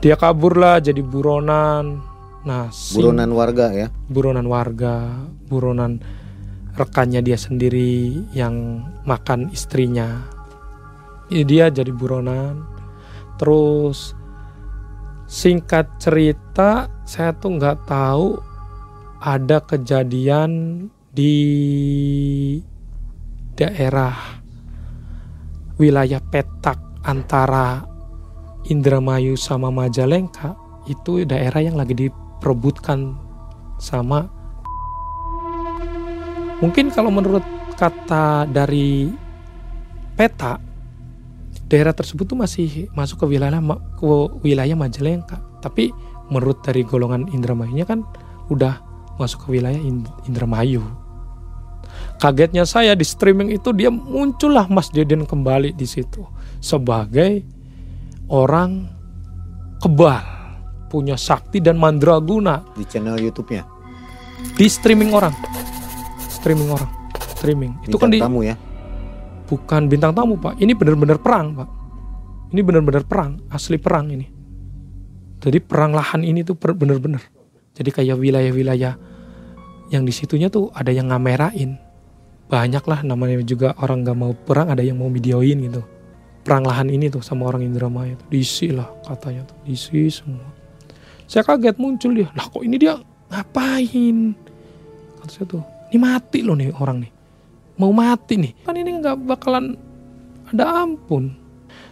[0.04, 2.04] Dia kabur lah jadi buronan.
[2.48, 3.88] Nah, buronan warga ya?
[4.08, 6.00] Buronan warga, buronan
[6.80, 10.24] rekannya dia sendiri yang makan istrinya.
[11.28, 12.64] Ya, dia jadi buronan.
[13.36, 14.16] Terus
[15.30, 18.40] singkat cerita saya tuh nggak tahu
[19.20, 21.36] ada kejadian di
[23.60, 24.40] daerah
[25.76, 27.84] wilayah petak antara
[28.68, 30.56] Indramayu sama Majalengka
[30.88, 31.96] itu daerah yang lagi
[32.40, 33.20] diperebutkan
[33.76, 34.32] sama
[36.64, 37.44] mungkin kalau menurut
[37.76, 39.12] kata dari
[40.16, 40.60] peta
[41.70, 43.62] daerah tersebut tuh masih masuk ke wilayah
[43.96, 44.08] ke
[44.42, 45.38] wilayah Majalengka.
[45.62, 45.94] Tapi
[46.34, 48.02] menurut dari golongan Indramayunya kan
[48.50, 48.82] udah
[49.22, 49.80] masuk ke wilayah
[50.26, 50.82] Indramayu.
[52.20, 56.26] Kagetnya saya di streaming itu dia muncullah Mas Deden kembali di situ
[56.60, 57.46] sebagai
[58.28, 58.92] orang
[59.80, 60.20] kebal,
[60.90, 63.64] punya sakti dan mandraguna di channel YouTube-nya.
[64.58, 65.32] Di streaming orang.
[66.28, 66.90] Streaming orang.
[67.40, 67.72] streaming.
[67.88, 68.56] Itu Bintang kan di tamu ya.
[69.48, 70.60] bukan bintang tamu pak.
[70.60, 71.70] Ini benar-benar perang pak.
[72.52, 74.28] Ini benar-benar perang, asli perang ini.
[75.40, 77.24] Jadi perang lahan ini tuh benar-benar.
[77.78, 78.94] Jadi kayak wilayah-wilayah
[79.94, 81.80] yang di situnya tuh ada yang ngamerain.
[82.50, 85.86] Banyak lah namanya juga orang gak mau perang ada yang mau videoin gitu.
[86.44, 90.44] Perang lahan ini tuh sama orang Indramayu tuh diisi lah katanya tuh diisi semua.
[91.30, 92.34] Saya kaget muncul dia.
[92.34, 92.98] Lah kok ini dia
[93.30, 94.34] ngapain?
[95.22, 95.62] Kata saya tuh,
[95.94, 97.12] ini mati loh nih orang nih.
[97.78, 98.66] Mau mati nih.
[98.66, 99.78] Kan ini nggak bakalan
[100.50, 101.38] ada ampun.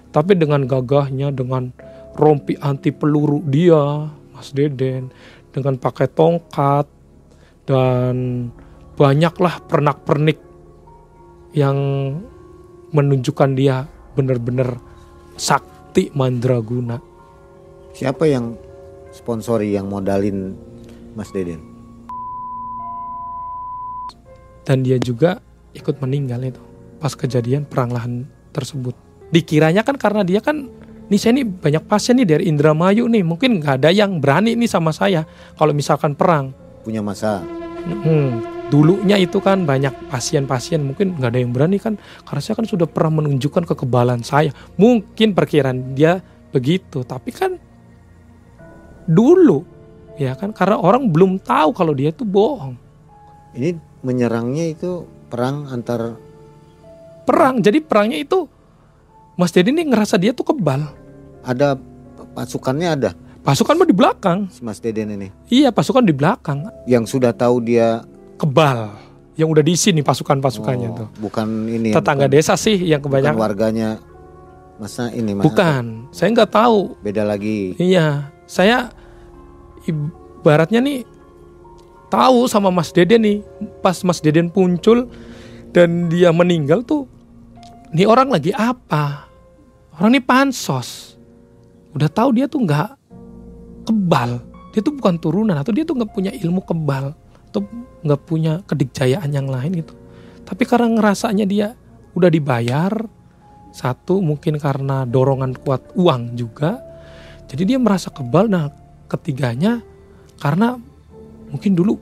[0.10, 1.70] Tapi dengan gagahnya, dengan
[2.18, 5.14] rompi anti peluru dia, Mas Deden,
[5.54, 6.90] dengan pakai tongkat
[7.70, 8.50] dan
[8.98, 10.42] banyaklah pernak-pernik
[11.54, 11.78] yang
[12.90, 13.86] menunjukkan dia
[14.18, 14.82] benar-benar
[15.38, 16.98] sakti mandraguna.
[17.94, 18.67] Siapa yang
[19.18, 20.54] sponsori yang modalin
[21.18, 21.78] Mas Deden?
[24.68, 25.40] dan dia juga
[25.72, 26.60] ikut meninggal itu
[27.00, 28.92] pas kejadian perang lahan tersebut.
[29.32, 30.68] Dikiranya kan karena dia kan
[31.08, 34.68] nih saya nih banyak pasien nih dari Indramayu nih mungkin nggak ada yang berani nih
[34.68, 35.24] sama saya
[35.56, 36.52] kalau misalkan perang.
[36.84, 37.40] Punya masa.
[37.88, 41.96] Hmm, dulunya itu kan banyak pasien-pasien mungkin nggak ada yang berani kan
[42.28, 44.52] karena saya kan sudah pernah menunjukkan kekebalan saya.
[44.76, 46.20] Mungkin perkiraan dia
[46.52, 47.56] begitu tapi kan
[49.08, 49.64] dulu
[50.16, 52.76] ya kan karena orang belum tahu kalau dia itu bohong.
[53.54, 56.14] Ini menyerangnya itu perang antar
[57.24, 57.58] perang.
[57.58, 58.46] Jadi perangnya itu
[59.34, 60.82] Mas Dedi ini ngerasa dia tuh kebal.
[61.42, 61.80] ada
[62.34, 64.52] pasukannya ada Pasukan mah di belakang.
[64.52, 66.68] si Mas Deden ini Iya, pasukan di belakang.
[66.84, 68.04] yang sudah tahu dia
[68.36, 68.92] Kebal.
[69.34, 71.08] Yang udah diisi nih pasukan-pasukannya oh, tuh.
[71.18, 73.40] bukan ini Tetangga bukan, desa sih yang bukan kebanyakan.
[73.40, 73.90] warganya
[74.76, 75.84] masa ini masa Bukan.
[76.12, 77.00] Saya nggak tahu.
[77.00, 78.92] beda lagi Iya, saya
[79.88, 81.08] ibaratnya nih
[82.12, 83.40] tahu sama Mas Deden nih.
[83.84, 85.08] Pas Mas Deden muncul
[85.72, 87.08] dan dia meninggal tuh,
[87.92, 89.28] nih orang lagi apa?
[89.98, 91.18] Orang ini pansos.
[91.96, 92.90] Udah tahu dia tuh nggak
[93.90, 94.44] kebal.
[94.76, 97.18] Dia tuh bukan turunan atau dia tuh nggak punya ilmu kebal
[97.50, 97.66] atau
[98.06, 99.98] nggak punya kedikjayaan yang lain gitu.
[100.46, 101.74] Tapi karena ngerasanya dia
[102.14, 102.94] udah dibayar,
[103.74, 106.80] satu mungkin karena dorongan kuat uang juga,
[107.50, 108.48] jadi dia merasa kebal.
[108.48, 108.72] Nah,
[109.08, 109.82] ketiganya
[110.38, 110.78] karena
[111.50, 111.96] mungkin dulu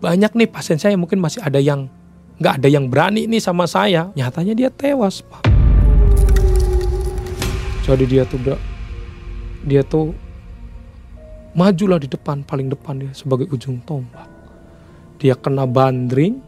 [0.00, 1.90] banyak nih pasien saya mungkin masih ada yang
[2.38, 4.10] nggak ada yang berani nih sama saya.
[4.18, 5.46] Nyatanya dia tewas, Pak.
[7.84, 8.58] Jadi dia tuh udah
[9.64, 10.16] dia tuh
[11.52, 14.26] majulah di depan paling depan dia sebagai ujung tombak.
[15.20, 16.42] Dia kena bandring,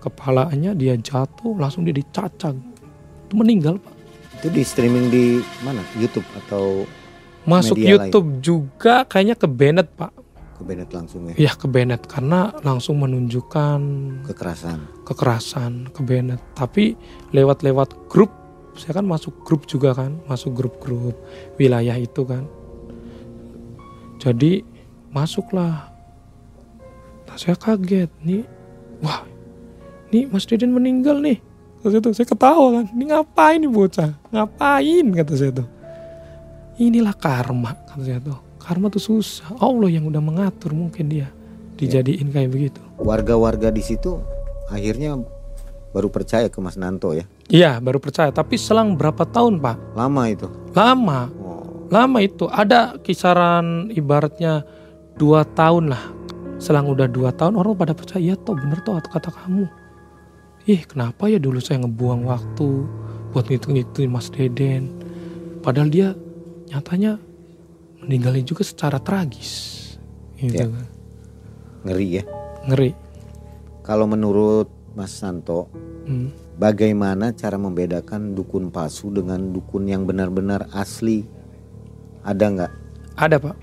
[0.00, 2.58] kepalanya dia jatuh langsung dia dicacang.
[3.28, 3.94] Itu meninggal, Pak.
[4.40, 5.24] itu di streaming di
[5.64, 6.84] mana YouTube atau
[7.44, 10.12] Masuk Media YouTube juga kayaknya ke Bennett, Pak.
[10.54, 13.80] ke Bennett langsung ya Iya ke Bennett karena langsung menunjukkan
[14.30, 16.40] kekerasan kekerasan ke Bennett.
[16.56, 16.96] Tapi
[17.36, 18.32] lewat-lewat grup,
[18.78, 21.18] saya kan masuk grup juga kan, masuk grup-grup
[21.60, 22.48] wilayah itu kan.
[24.22, 24.64] Jadi
[25.12, 25.92] masuklah.
[27.28, 28.46] Nah, saya kaget nih,
[29.04, 29.26] wah,
[30.08, 31.42] nih Mas Deden meninggal nih.
[31.84, 34.10] Kata saya tuh, saya ketawa kan, ini ngapain nih bocah?
[34.32, 35.68] Ngapain kata saya tuh.
[36.80, 38.38] Inilah karma kata saya tuh.
[38.58, 39.54] Karma tuh susah.
[39.60, 41.28] Allah yang udah mengatur mungkin dia
[41.74, 42.78] dijadiin kayak begitu.
[43.02, 44.22] warga-warga di situ
[44.70, 45.18] akhirnya
[45.90, 48.30] baru percaya ke Mas Nanto ya Iya baru percaya.
[48.30, 49.98] Tapi selang berapa tahun pak?
[49.98, 52.46] lama itu Lama, oh, lama itu.
[52.46, 54.62] Ada kisaran ibaratnya
[55.18, 56.02] dua tahun lah.
[56.62, 58.22] Selang udah dua tahun orang pada percaya.
[58.22, 59.66] Ya toh bener toh kata kamu.
[60.64, 62.68] Ih kenapa ya dulu saya ngebuang waktu
[63.34, 64.88] buat ngitung-ngitungin Mas Deden.
[65.60, 66.08] Padahal dia
[66.74, 67.22] nyatanya
[68.02, 69.80] meninggalin juga secara tragis.
[70.34, 70.66] Gitu Ya.
[70.66, 70.86] kan.
[71.84, 72.24] ngeri ya
[72.64, 72.90] Ngeri.
[73.80, 75.68] kalau menurut Mas Santo
[76.04, 76.28] Hmm.
[76.56, 81.24] bagaimana cara membedakan dukun palsu dengan dukun yang benar-benar asli
[82.20, 82.72] ada nggak
[83.14, 83.56] Ada pak.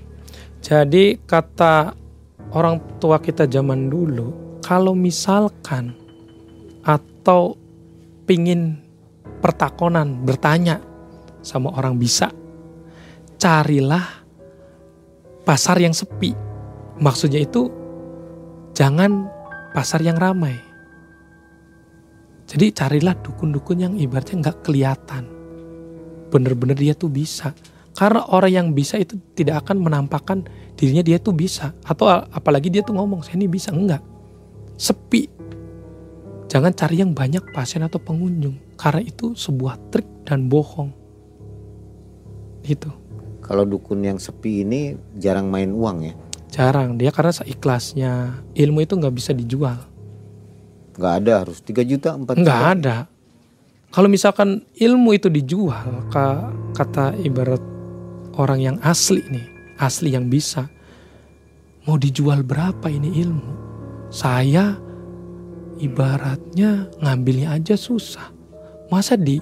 [0.63, 1.91] Jadi kata
[2.55, 5.91] orang tua kita zaman dulu, kalau misalkan
[6.81, 7.59] atau
[8.23, 8.79] pingin
[9.43, 10.79] pertakonan bertanya
[11.41, 12.31] sama orang bisa,
[13.41, 14.05] carilah
[15.41, 16.37] pasar yang sepi.
[17.01, 17.73] Maksudnya itu
[18.77, 19.25] jangan
[19.73, 20.61] pasar yang ramai.
[22.45, 25.25] Jadi carilah dukun-dukun yang ibaratnya nggak kelihatan.
[26.29, 27.57] Bener-bener dia tuh bisa.
[27.97, 30.45] Karena orang yang bisa itu tidak akan menampakkan
[30.77, 31.73] dirinya dia tuh bisa.
[31.81, 33.73] Atau apalagi dia tuh ngomong, saya ini bisa.
[33.73, 34.05] Enggak.
[34.77, 35.25] Sepi.
[36.45, 38.77] Jangan cari yang banyak pasien atau pengunjung.
[38.77, 40.91] Karena itu sebuah trik dan bohong.
[42.67, 43.00] Itu.
[43.51, 46.15] Kalau dukun yang sepi ini jarang main uang ya
[46.51, 46.99] Jarang.
[46.99, 48.43] Dia karena seikhlasnya.
[48.51, 49.87] Ilmu itu nggak bisa dijual.
[50.91, 52.97] nggak ada harus 3 juta 4 Nggak juta ada.
[53.87, 57.63] Kalau misalkan ilmu itu dijual, ka- kata ibarat
[58.35, 59.47] orang yang asli nih,
[59.79, 60.67] asli yang bisa,
[61.87, 63.51] mau dijual berapa ini ilmu?
[64.11, 64.75] Saya
[65.79, 68.27] ibaratnya ngambilnya aja susah.
[68.91, 69.39] Masa di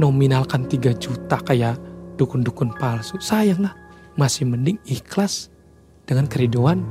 [0.00, 1.76] nominalkan 3 juta kayak
[2.18, 3.16] dukun-dukun palsu?
[3.22, 3.74] Sayang lah,
[4.18, 5.48] masih mending ikhlas
[6.04, 6.82] dengan keriduan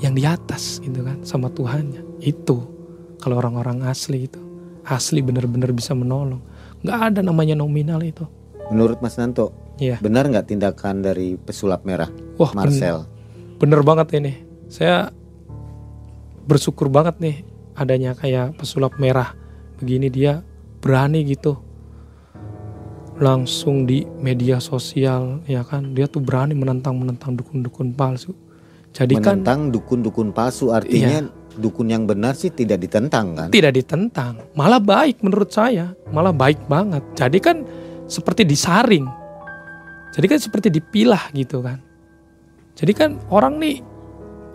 [0.00, 2.00] yang di atas gitu kan sama Tuhannya.
[2.24, 2.64] Itu
[3.20, 4.40] kalau orang-orang asli itu.
[4.82, 6.42] Asli bener-bener bisa menolong.
[6.82, 8.26] Nggak ada namanya nominal itu.
[8.72, 9.96] Menurut Mas Nanto Iya.
[10.04, 13.08] benar nggak tindakan dari pesulap merah wah Marcel?
[13.56, 14.32] bener banget ini.
[14.68, 15.08] Saya
[16.44, 17.36] bersyukur banget nih
[17.78, 19.32] adanya kayak pesulap merah.
[19.78, 20.42] Begini dia
[20.82, 21.58] berani gitu
[23.22, 25.94] langsung di media sosial ya kan?
[25.94, 28.34] Dia tuh berani menentang menentang dukun-dukun palsu.
[28.90, 31.24] Jadi kan menentang dukun-dukun palsu artinya
[31.56, 33.48] dukun yang benar sih tidak ditentang kan?
[33.48, 37.00] Tidak ditentang, malah baik menurut saya, malah baik banget.
[37.16, 37.56] Jadi kan
[38.10, 39.08] seperti disaring,
[40.12, 41.80] jadi kan seperti dipilah gitu kan.
[42.76, 43.80] Jadi kan orang nih,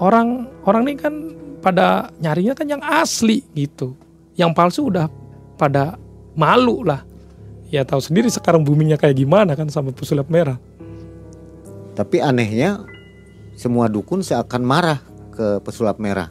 [0.01, 1.13] orang orang nih kan
[1.61, 3.97] pada nyarinya kan yang asli gitu,
[4.37, 5.09] yang palsu udah
[5.57, 5.97] pada
[6.37, 7.06] malu lah.
[7.67, 10.55] Ya tahu sendiri sekarang boomingnya kayak gimana kan sama pesulap merah.
[11.97, 12.85] tapi anehnya
[13.57, 15.01] semua dukun seakan marah
[15.33, 16.29] ke pesulap merah.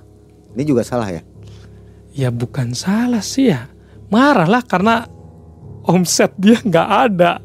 [0.54, 1.26] Ini juga salah ya?
[2.14, 3.66] Ya bukan salah sih ya,
[4.06, 5.10] marah lah karena
[5.82, 7.42] omset dia nggak ada.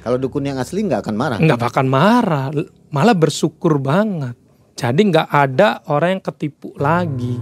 [0.00, 1.36] kalau dukun yang asli nggak akan marah?
[1.36, 2.48] Nggak bakal marah.
[2.88, 4.32] Malah bersyukur banget.
[4.72, 7.36] Jadi nggak ada orang yang ketipu lagi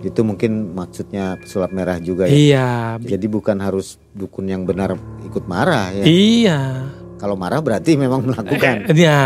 [0.00, 2.32] itu mungkin maksudnya pesulap merah juga ya?
[2.32, 2.68] Iya.
[3.02, 4.96] Jadi bukan harus dukun yang benar
[5.26, 6.04] ikut marah ya?
[6.06, 6.60] Iya.
[7.20, 8.88] Kalau marah berarti memang melakukan.
[8.96, 9.20] Ya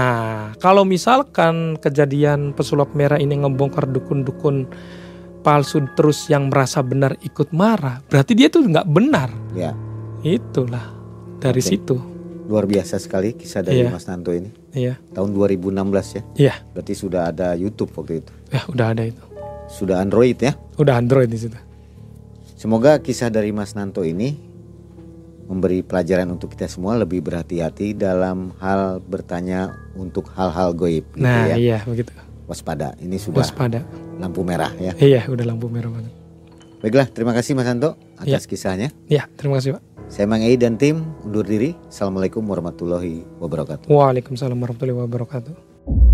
[0.58, 4.66] kalau misalkan kejadian pesulap merah ini ngebongkar dukun-dukun
[5.44, 9.30] palsu terus yang merasa benar ikut marah berarti dia tuh nggak benar.
[9.54, 9.76] Ya.
[10.26, 10.90] Itulah.
[11.38, 11.68] Dari Oke.
[11.70, 11.96] situ.
[12.44, 13.92] Luar biasa sekali kisah dari Iya.
[13.92, 14.48] Mas Nanto ini.
[14.74, 14.98] Iya.
[15.14, 16.22] Tahun 2016 ya?
[16.34, 16.54] Iya.
[16.74, 18.32] Berarti sudah ada YouTube waktu itu.
[18.50, 19.33] Ya udah ada itu
[19.74, 21.58] sudah Android ya udah android di situ
[22.54, 24.40] Semoga kisah dari Mas Nanto ini
[25.44, 31.04] memberi pelajaran untuk kita semua lebih berhati-hati dalam hal bertanya untuk hal-hal goib.
[31.12, 31.56] gitu nah ya.
[31.58, 32.08] iya begitu
[32.44, 33.84] Waspada, ini sudah waspada
[34.16, 34.96] lampu merah ya.
[34.96, 36.12] iya udah lampu merah banget
[36.80, 38.48] Baiklah, terima kasih Mas Nanto atas Iya.
[38.48, 38.88] kisahnya.
[39.08, 41.72] ya terima kasih pak Saya Mang Ei dan tim undur diri.
[41.88, 43.88] Assalamualaikum warahmatullahi wabarakatuh.
[43.88, 46.13] Waalaikumsalam warahmatullahi wabarakatuh.